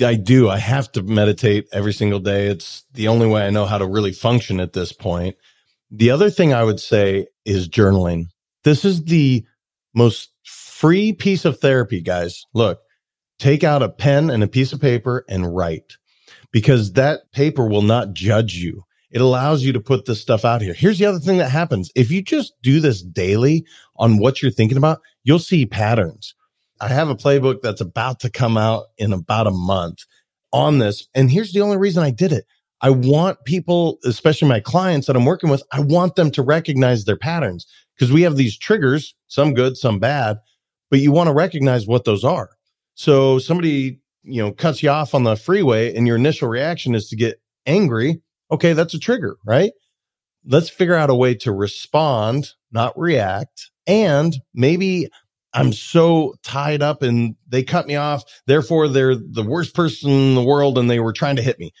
I 0.00 0.14
do. 0.14 0.48
I 0.48 0.58
have 0.58 0.92
to 0.92 1.02
meditate 1.02 1.66
every 1.72 1.92
single 1.92 2.20
day. 2.20 2.46
It's 2.46 2.84
the 2.92 3.08
only 3.08 3.26
way 3.26 3.44
I 3.44 3.50
know 3.50 3.66
how 3.66 3.78
to 3.78 3.86
really 3.86 4.12
function 4.12 4.60
at 4.60 4.74
this 4.74 4.92
point. 4.92 5.34
The 5.90 6.12
other 6.12 6.30
thing 6.30 6.54
I 6.54 6.62
would 6.62 6.78
say 6.78 7.26
is 7.44 7.68
journaling. 7.68 8.26
This 8.62 8.84
is 8.84 9.02
the 9.02 9.44
most 9.92 10.30
free 10.44 11.12
piece 11.12 11.44
of 11.44 11.58
therapy, 11.58 12.00
guys. 12.00 12.44
Look, 12.54 12.78
take 13.40 13.64
out 13.64 13.82
a 13.82 13.88
pen 13.88 14.30
and 14.30 14.44
a 14.44 14.48
piece 14.48 14.72
of 14.72 14.80
paper 14.80 15.24
and 15.28 15.52
write 15.52 15.96
because 16.52 16.92
that 16.92 17.32
paper 17.32 17.66
will 17.66 17.82
not 17.82 18.14
judge 18.14 18.54
you. 18.54 18.84
It 19.14 19.20
allows 19.20 19.62
you 19.62 19.72
to 19.72 19.80
put 19.80 20.06
this 20.06 20.20
stuff 20.20 20.44
out 20.44 20.60
here. 20.60 20.74
Here's 20.74 20.98
the 20.98 21.06
other 21.06 21.20
thing 21.20 21.38
that 21.38 21.48
happens. 21.48 21.88
If 21.94 22.10
you 22.10 22.20
just 22.20 22.52
do 22.62 22.80
this 22.80 23.00
daily 23.00 23.64
on 23.96 24.18
what 24.18 24.42
you're 24.42 24.50
thinking 24.50 24.76
about, 24.76 25.00
you'll 25.22 25.38
see 25.38 25.66
patterns. 25.66 26.34
I 26.80 26.88
have 26.88 27.08
a 27.08 27.14
playbook 27.14 27.62
that's 27.62 27.80
about 27.80 28.18
to 28.20 28.30
come 28.30 28.56
out 28.56 28.86
in 28.98 29.12
about 29.12 29.46
a 29.46 29.52
month 29.52 30.04
on 30.52 30.80
this. 30.80 31.06
And 31.14 31.30
here's 31.30 31.52
the 31.52 31.60
only 31.60 31.76
reason 31.76 32.02
I 32.02 32.10
did 32.10 32.32
it. 32.32 32.44
I 32.80 32.90
want 32.90 33.44
people, 33.44 33.98
especially 34.04 34.48
my 34.48 34.58
clients 34.58 35.06
that 35.06 35.14
I'm 35.14 35.24
working 35.24 35.48
with, 35.48 35.62
I 35.70 35.78
want 35.78 36.16
them 36.16 36.32
to 36.32 36.42
recognize 36.42 37.04
their 37.04 37.16
patterns 37.16 37.66
because 37.94 38.12
we 38.12 38.22
have 38.22 38.36
these 38.36 38.58
triggers, 38.58 39.14
some 39.28 39.54
good, 39.54 39.76
some 39.76 40.00
bad, 40.00 40.38
but 40.90 40.98
you 40.98 41.12
want 41.12 41.28
to 41.28 41.34
recognize 41.34 41.86
what 41.86 42.04
those 42.04 42.24
are. 42.24 42.50
So 42.94 43.38
somebody, 43.38 44.00
you 44.24 44.42
know, 44.42 44.50
cuts 44.50 44.82
you 44.82 44.90
off 44.90 45.14
on 45.14 45.22
the 45.22 45.36
freeway 45.36 45.94
and 45.94 46.06
your 46.06 46.16
initial 46.16 46.48
reaction 46.48 46.96
is 46.96 47.08
to 47.10 47.16
get 47.16 47.40
angry. 47.64 48.20
Okay, 48.54 48.72
that's 48.72 48.94
a 48.94 49.00
trigger, 49.00 49.36
right? 49.44 49.72
Let's 50.46 50.68
figure 50.68 50.94
out 50.94 51.10
a 51.10 51.14
way 51.14 51.34
to 51.34 51.50
respond, 51.50 52.50
not 52.70 52.96
react. 52.96 53.68
And 53.84 54.36
maybe 54.54 55.08
I'm 55.52 55.72
so 55.72 56.36
tied 56.44 56.80
up 56.80 57.02
and 57.02 57.34
they 57.48 57.64
cut 57.64 57.88
me 57.88 57.96
off. 57.96 58.22
Therefore, 58.46 58.86
they're 58.86 59.16
the 59.16 59.42
worst 59.42 59.74
person 59.74 60.08
in 60.08 60.34
the 60.36 60.42
world 60.44 60.78
and 60.78 60.88
they 60.88 61.00
were 61.00 61.12
trying 61.12 61.34
to 61.34 61.42
hit 61.42 61.58
me. 61.58 61.72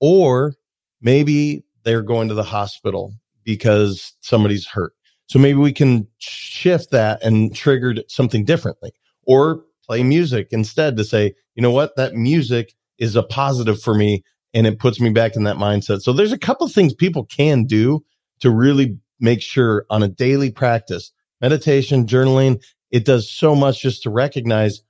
Or 0.00 0.54
maybe 1.02 1.64
they're 1.84 2.00
going 2.00 2.28
to 2.28 2.34
the 2.34 2.42
hospital 2.42 3.12
because 3.44 4.14
somebody's 4.20 4.66
hurt. 4.66 4.94
So 5.26 5.38
maybe 5.38 5.58
we 5.58 5.72
can 5.74 6.08
shift 6.16 6.92
that 6.92 7.22
and 7.22 7.54
trigger 7.54 7.96
something 8.08 8.46
differently 8.46 8.92
or 9.24 9.64
play 9.84 10.02
music 10.02 10.48
instead 10.50 10.96
to 10.96 11.04
say, 11.04 11.34
you 11.56 11.62
know 11.62 11.72
what, 11.72 11.94
that 11.96 12.14
music 12.14 12.72
is 12.96 13.16
a 13.16 13.22
positive 13.22 13.82
for 13.82 13.94
me 13.94 14.24
and 14.54 14.66
it 14.66 14.78
puts 14.78 15.00
me 15.00 15.10
back 15.10 15.36
in 15.36 15.44
that 15.44 15.56
mindset. 15.56 16.02
So 16.02 16.12
there's 16.12 16.32
a 16.32 16.38
couple 16.38 16.68
things 16.68 16.94
people 16.94 17.24
can 17.24 17.64
do 17.64 18.04
to 18.40 18.50
really 18.50 18.98
make 19.20 19.40
sure 19.40 19.86
on 19.88 20.02
a 20.02 20.08
daily 20.08 20.50
practice, 20.50 21.12
meditation, 21.40 22.06
journaling, 22.06 22.62
it 22.90 23.04
does 23.04 23.30
so 23.30 23.54
much 23.54 23.80
just 23.80 24.02
to 24.02 24.10
recognize, 24.10 24.82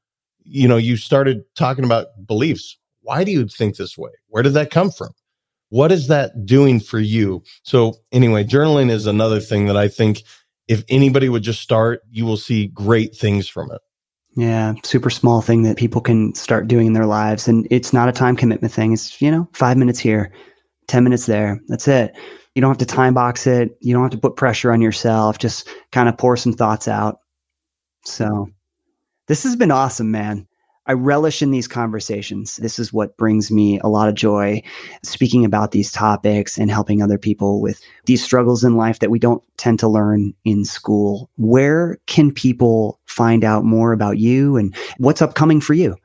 you 0.43 0.67
know, 0.67 0.77
you 0.77 0.97
started 0.97 1.43
talking 1.55 1.85
about 1.85 2.09
beliefs. 2.27 2.79
Why 3.03 3.25
do 3.25 3.31
you 3.31 3.47
think 3.47 3.77
this 3.77 3.97
way? 3.97 4.11
Where 4.29 4.43
did 4.43 4.55
that 4.55 4.71
come 4.71 4.91
from? 4.91 5.11
What 5.69 5.93
is 5.93 6.09
that 6.09 6.45
doing 6.45 6.81
for 6.81 6.99
you? 6.99 7.43
So, 7.63 7.95
anyway, 8.11 8.45
journaling 8.45 8.91
is 8.91 9.07
another 9.07 9.41
thing 9.41 9.67
that 9.67 9.77
I 9.77 9.89
think 9.89 10.23
if 10.69 10.85
anybody 10.89 11.29
would 11.29 11.43
just 11.43 11.61
start, 11.61 12.01
you 12.11 12.27
will 12.27 12.37
see 12.37 12.67
great 12.69 13.15
things 13.15 13.49
from 13.49 13.71
it. 13.71 13.81
Yeah, 14.35 14.75
super 14.83 15.11
small 15.11 15.43
thing 15.43 15.63
that 15.63 15.77
people 15.77 16.01
can 16.01 16.35
start 16.35 16.69
doing 16.69 16.87
in 16.87 16.93
their 16.95 17.07
lives. 17.07 17.49
And 17.49 17.67
it's 17.71 17.93
not 17.93 18.09
a 18.09 18.13
time 18.13 18.37
commitment 18.37 18.73
thing. 18.73 18.93
It's, 18.93 19.21
you 19.21 19.31
know, 19.31 19.49
five 19.53 19.77
minutes 19.77 19.99
here, 19.99 20.33
10 20.89 21.05
minutes 21.05 21.27
there. 21.27 21.61
That's 21.69 21.87
it. 21.87 22.17
You 22.55 22.63
don't 22.63 22.71
have 22.71 22.79
to 22.79 22.87
time 22.87 23.15
box 23.15 23.47
it. 23.47 23.77
You 23.81 23.93
don't 23.93 24.03
have 24.03 24.13
to 24.13 24.19
put 24.19 24.37
pressure 24.37 24.73
on 24.73 24.81
yourself. 24.81 25.39
Just 25.39 25.69
kind 25.91 26.09
of 26.09 26.17
pour 26.17 26.37
some 26.37 26.53
thoughts 26.53 26.89
out. 26.89 27.19
So, 28.05 28.49
this 29.29 29.43
has 29.45 29.55
been 29.55 29.71
awesome, 29.71 30.11
man. 30.11 30.47
I 30.87 30.95
relish 30.95 31.43
in 31.43 31.53
these 31.53 31.69
conversations. 31.69 32.57
This 32.57 32.79
is 32.79 32.93
what 32.93 33.17
brings 33.17 33.51
me 33.51 33.79
a 33.81 33.89
lot 33.89 34.09
of 34.09 34.15
joy 34.15 34.63
speaking 35.05 35.45
about 35.45 35.71
these 35.71 35.93
topics 35.93 36.59
and 36.59 36.71
helping 36.71 37.03
other 37.03 37.19
people 37.19 37.61
with 37.61 37.81
these 38.07 38.23
struggles 38.23 38.65
in 38.65 38.77
life 38.77 38.99
that 38.99 39.11
we 39.11 39.21
don't 39.21 39.43
tend 39.57 39.79
to 39.81 39.89
learn 39.89 40.35
in 40.45 40.65
school. 40.65 41.31
Where 41.37 41.99
can 42.07 42.33
people 42.33 43.01
find 43.05 43.45
out 43.45 43.65
more 43.65 43.93
about 43.93 44.19
you 44.19 44.57
and 44.57 44.75
what's 44.99 45.23
upcoming 45.23 45.61
for 45.61 45.75
you? 45.75 45.97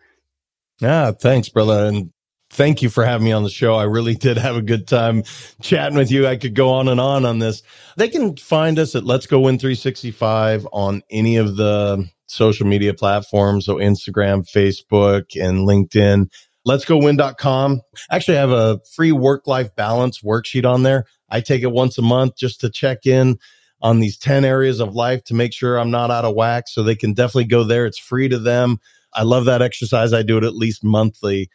Yeah, 0.80 1.12
thanks, 1.12 1.50
brother. 1.50 1.88
And 1.88 2.12
thank 2.52 2.84
you 2.84 2.90
for 2.90 3.04
having 3.04 3.26
me 3.26 3.32
on 3.32 3.44
the 3.44 3.50
show. 3.50 3.74
I 3.74 3.84
really 3.84 4.16
did 4.28 4.38
have 4.38 4.56
a 4.56 4.62
good 4.62 4.88
time 4.88 5.24
chatting 5.60 5.98
with 5.98 6.12
you. 6.12 6.28
I 6.28 6.38
could 6.38 6.54
go 6.54 6.70
on 6.70 6.88
and 6.88 7.00
on 7.00 7.26
on 7.26 7.40
this. 7.40 7.64
They 7.98 8.10
can 8.10 8.38
find 8.38 8.78
us 8.78 8.96
at 8.96 9.04
Let's 9.04 9.26
Go 9.26 9.40
Win 9.40 9.58
365 9.58 10.68
on 10.72 11.02
any 11.10 11.38
of 11.38 11.56
the 11.56 12.08
social 12.28 12.68
media 12.68 12.94
platforms. 12.94 13.66
So 13.66 13.76
Instagram, 13.76 14.48
Facebook, 14.50 15.36
and 15.36 15.68
LinkedIn. 15.68 16.30
Let's 16.66 16.86
go 16.86 16.98
win.com. 16.98 17.82
Actually, 18.12 18.38
I 18.38 18.42
have 18.42 18.52
a 18.52 18.80
free 18.94 19.14
work 19.14 19.48
life 19.48 19.76
balance 19.76 20.22
worksheet 20.22 20.70
on 20.70 20.84
there. 20.84 21.06
I 21.30 21.42
take 21.42 21.64
it 21.64 21.72
once 21.72 21.98
a 21.98 22.02
month 22.02 22.38
just 22.38 22.62
to 22.62 22.70
check 22.70 23.06
in 23.06 23.38
on 23.82 24.00
these 24.00 24.18
10 24.18 24.44
areas 24.44 24.80
of 24.80 24.94
life 24.94 25.24
to 25.26 25.34
make 25.34 25.54
sure 25.54 25.78
I'm 25.78 25.92
not 25.92 26.12
out 26.12 26.26
of 26.26 26.36
whack. 26.36 26.66
So 26.68 26.84
they 26.84 26.96
can 26.96 27.14
definitely 27.14 27.46
go 27.46 27.64
there. 27.64 27.86
It's 27.86 27.98
free 27.98 28.28
to 28.28 28.38
them. 28.38 28.80
I 29.14 29.24
love 29.24 29.46
that 29.46 29.62
exercise. 29.62 30.14
I 30.14 30.24
do 30.24 30.38
it 30.38 30.44
at 30.44 30.56
least 30.56 30.84
monthly. 30.84 31.50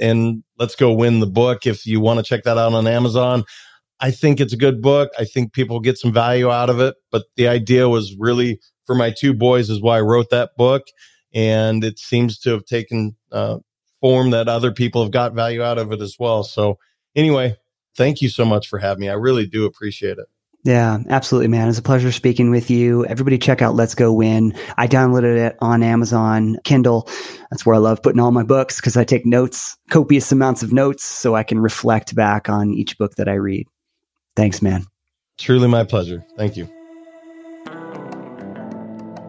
And 0.00 0.42
let's 0.58 0.76
go 0.76 0.92
win 0.92 1.20
the 1.20 1.26
book. 1.26 1.66
If 1.66 1.86
you 1.86 2.00
want 2.00 2.18
to 2.18 2.24
check 2.24 2.44
that 2.44 2.58
out 2.58 2.72
on 2.72 2.86
Amazon, 2.86 3.44
I 4.02 4.10
think 4.10 4.40
it's 4.40 4.52
a 4.52 4.58
good 4.58 4.82
book. 4.82 5.12
I 5.18 5.24
think 5.24 5.52
people 5.52 5.80
get 5.80 5.96
some 5.96 6.12
value 6.12 6.50
out 6.50 6.68
of 6.68 6.80
it. 6.80 6.96
But 7.10 7.24
the 7.36 7.48
idea 7.48 7.88
was 7.88 8.14
really 8.18 8.60
for 8.86 8.94
my 8.94 9.10
two 9.10 9.32
boys, 9.32 9.70
is 9.70 9.80
why 9.80 9.98
I 9.98 10.02
wrote 10.02 10.30
that 10.30 10.50
book. 10.56 10.82
And 11.32 11.82
it 11.82 11.98
seems 11.98 12.38
to 12.40 12.50
have 12.50 12.64
taken 12.64 13.16
uh, 13.30 13.58
form 14.00 14.30
that 14.30 14.48
other 14.48 14.72
people 14.72 15.02
have 15.02 15.12
got 15.12 15.34
value 15.34 15.62
out 15.62 15.78
of 15.78 15.92
it 15.92 16.02
as 16.02 16.16
well. 16.18 16.42
So, 16.42 16.78
anyway, 17.16 17.56
thank 17.96 18.20
you 18.20 18.28
so 18.28 18.44
much 18.44 18.68
for 18.68 18.78
having 18.78 19.00
me. 19.00 19.08
I 19.08 19.14
really 19.14 19.46
do 19.46 19.64
appreciate 19.64 20.18
it. 20.18 20.26
Yeah, 20.64 20.98
absolutely, 21.08 21.48
man. 21.48 21.68
It's 21.68 21.78
a 21.78 21.82
pleasure 21.82 22.12
speaking 22.12 22.50
with 22.50 22.70
you. 22.70 23.04
Everybody 23.06 23.36
check 23.36 23.62
out 23.62 23.74
Let's 23.74 23.96
Go 23.96 24.12
Win. 24.12 24.54
I 24.76 24.86
downloaded 24.86 25.36
it 25.36 25.56
on 25.60 25.82
Amazon 25.82 26.56
Kindle. 26.62 27.08
That's 27.50 27.66
where 27.66 27.74
I 27.74 27.78
love 27.78 28.00
putting 28.00 28.20
all 28.20 28.30
my 28.30 28.44
books 28.44 28.76
because 28.76 28.96
I 28.96 29.02
take 29.02 29.26
notes, 29.26 29.76
copious 29.90 30.30
amounts 30.30 30.62
of 30.62 30.72
notes, 30.72 31.04
so 31.04 31.34
I 31.34 31.42
can 31.42 31.58
reflect 31.58 32.14
back 32.14 32.48
on 32.48 32.74
each 32.74 32.96
book 32.96 33.16
that 33.16 33.28
I 33.28 33.34
read. 33.34 33.66
Thanks, 34.36 34.62
man. 34.62 34.84
Truly 35.38 35.68
my 35.68 35.84
pleasure. 35.84 36.24
Thank 36.36 36.56
you. 36.56 36.68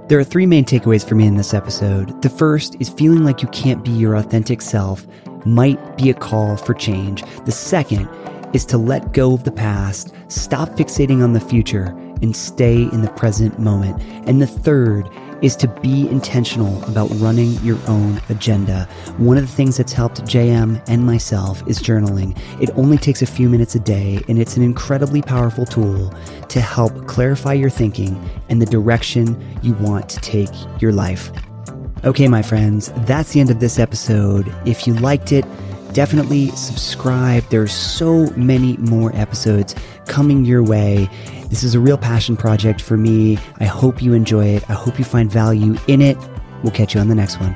There 0.10 0.20
are 0.20 0.24
three 0.24 0.46
main 0.46 0.66
takeaways 0.66 1.08
for 1.08 1.16
me 1.16 1.26
in 1.26 1.38
this 1.38 1.54
episode. 1.54 2.22
The 2.22 2.30
first 2.30 2.76
is 2.80 2.90
feeling 2.90 3.24
like 3.24 3.42
you 3.42 3.48
can't 3.50 3.84
be 3.84 3.92
your 3.92 4.16
authentic 4.16 4.62
self 4.62 5.08
might 5.46 5.98
be 5.98 6.10
a 6.10 6.14
call 6.14 6.58
for 6.58 6.74
change. 6.74 7.24
The 7.46 7.52
second 7.52 8.08
is 8.54 8.66
to 8.66 8.78
let 8.78 9.14
go 9.14 9.34
of 9.34 9.44
the 9.44 9.52
past, 9.52 10.14
stop 10.28 10.70
fixating 10.72 11.24
on 11.24 11.34
the 11.34 11.40
future, 11.40 11.86
and 12.22 12.36
stay 12.36 12.84
in 12.84 13.02
the 13.02 13.12
present 13.12 13.60
moment. 13.60 14.02
And 14.28 14.42
the 14.42 14.48
third 14.48 15.10
is 15.44 15.56
to 15.58 15.68
be 15.68 16.08
intentional 16.10 16.84
about 16.86 17.10
running 17.16 17.52
your 17.64 17.78
own 17.88 18.20
agenda. 18.30 18.86
One 19.18 19.38
of 19.38 19.44
the 19.44 19.56
things 19.56 19.78
that's 19.78 19.94
helped 19.94 20.24
JM 20.24 20.82
and 20.88 21.06
myself 21.06 21.62
is 21.68 21.80
journaling. 21.80 22.36
It 22.62 22.72
only 22.76 22.98
takes 22.98 23.22
a 23.22 23.28
few 23.28 23.50
minutes 23.50 23.76
a 23.76 23.80
day, 23.80 24.22
and 24.28 24.40
it's 24.40 24.58
an 24.58 24.64
incredibly 24.64 25.22
powerful 25.22 25.66
tool 25.66 26.12
to 26.48 26.62
help 26.62 27.08
clarify 27.08 27.54
your 27.54 27.70
thinking 27.70 28.18
and 28.50 28.62
the 28.62 28.66
direction 28.66 29.40
you 29.62 29.74
want 29.74 30.10
to 30.10 30.18
take 30.22 30.50
your 30.82 30.94
life. 30.94 31.30
Okay, 32.06 32.28
my 32.28 32.42
friends, 32.42 32.92
that's 33.06 33.34
the 33.34 33.40
end 33.40 33.50
of 33.50 33.60
this 33.60 33.80
episode. 33.80 34.54
If 34.66 34.88
you 34.88 34.94
liked 34.94 35.32
it, 35.32 35.46
definitely 35.94 36.50
subscribe. 36.50 37.44
There's 37.50 37.74
so 37.74 38.28
many 38.32 38.78
more 38.78 39.16
episodes 39.16 39.76
coming 40.08 40.46
your 40.46 40.64
way. 40.64 41.10
This 41.48 41.64
is 41.64 41.76
a 41.76 41.80
real 41.80 41.98
passion 41.98 42.36
project 42.36 42.82
for 42.82 42.98
me. 42.98 43.38
I 43.60 43.66
hope 43.66 44.02
you 44.02 44.14
enjoy 44.14 44.46
it. 44.48 44.70
I 44.70 44.74
hope 44.74 44.98
you 44.98 45.06
find 45.06 45.32
value 45.32 45.78
in 45.88 46.02
it. 46.02 46.18
We'll 46.64 46.72
catch 46.74 46.96
you 46.96 47.02
on 47.02 47.10
the 47.10 47.16
next 47.16 47.40
one. 47.40 47.56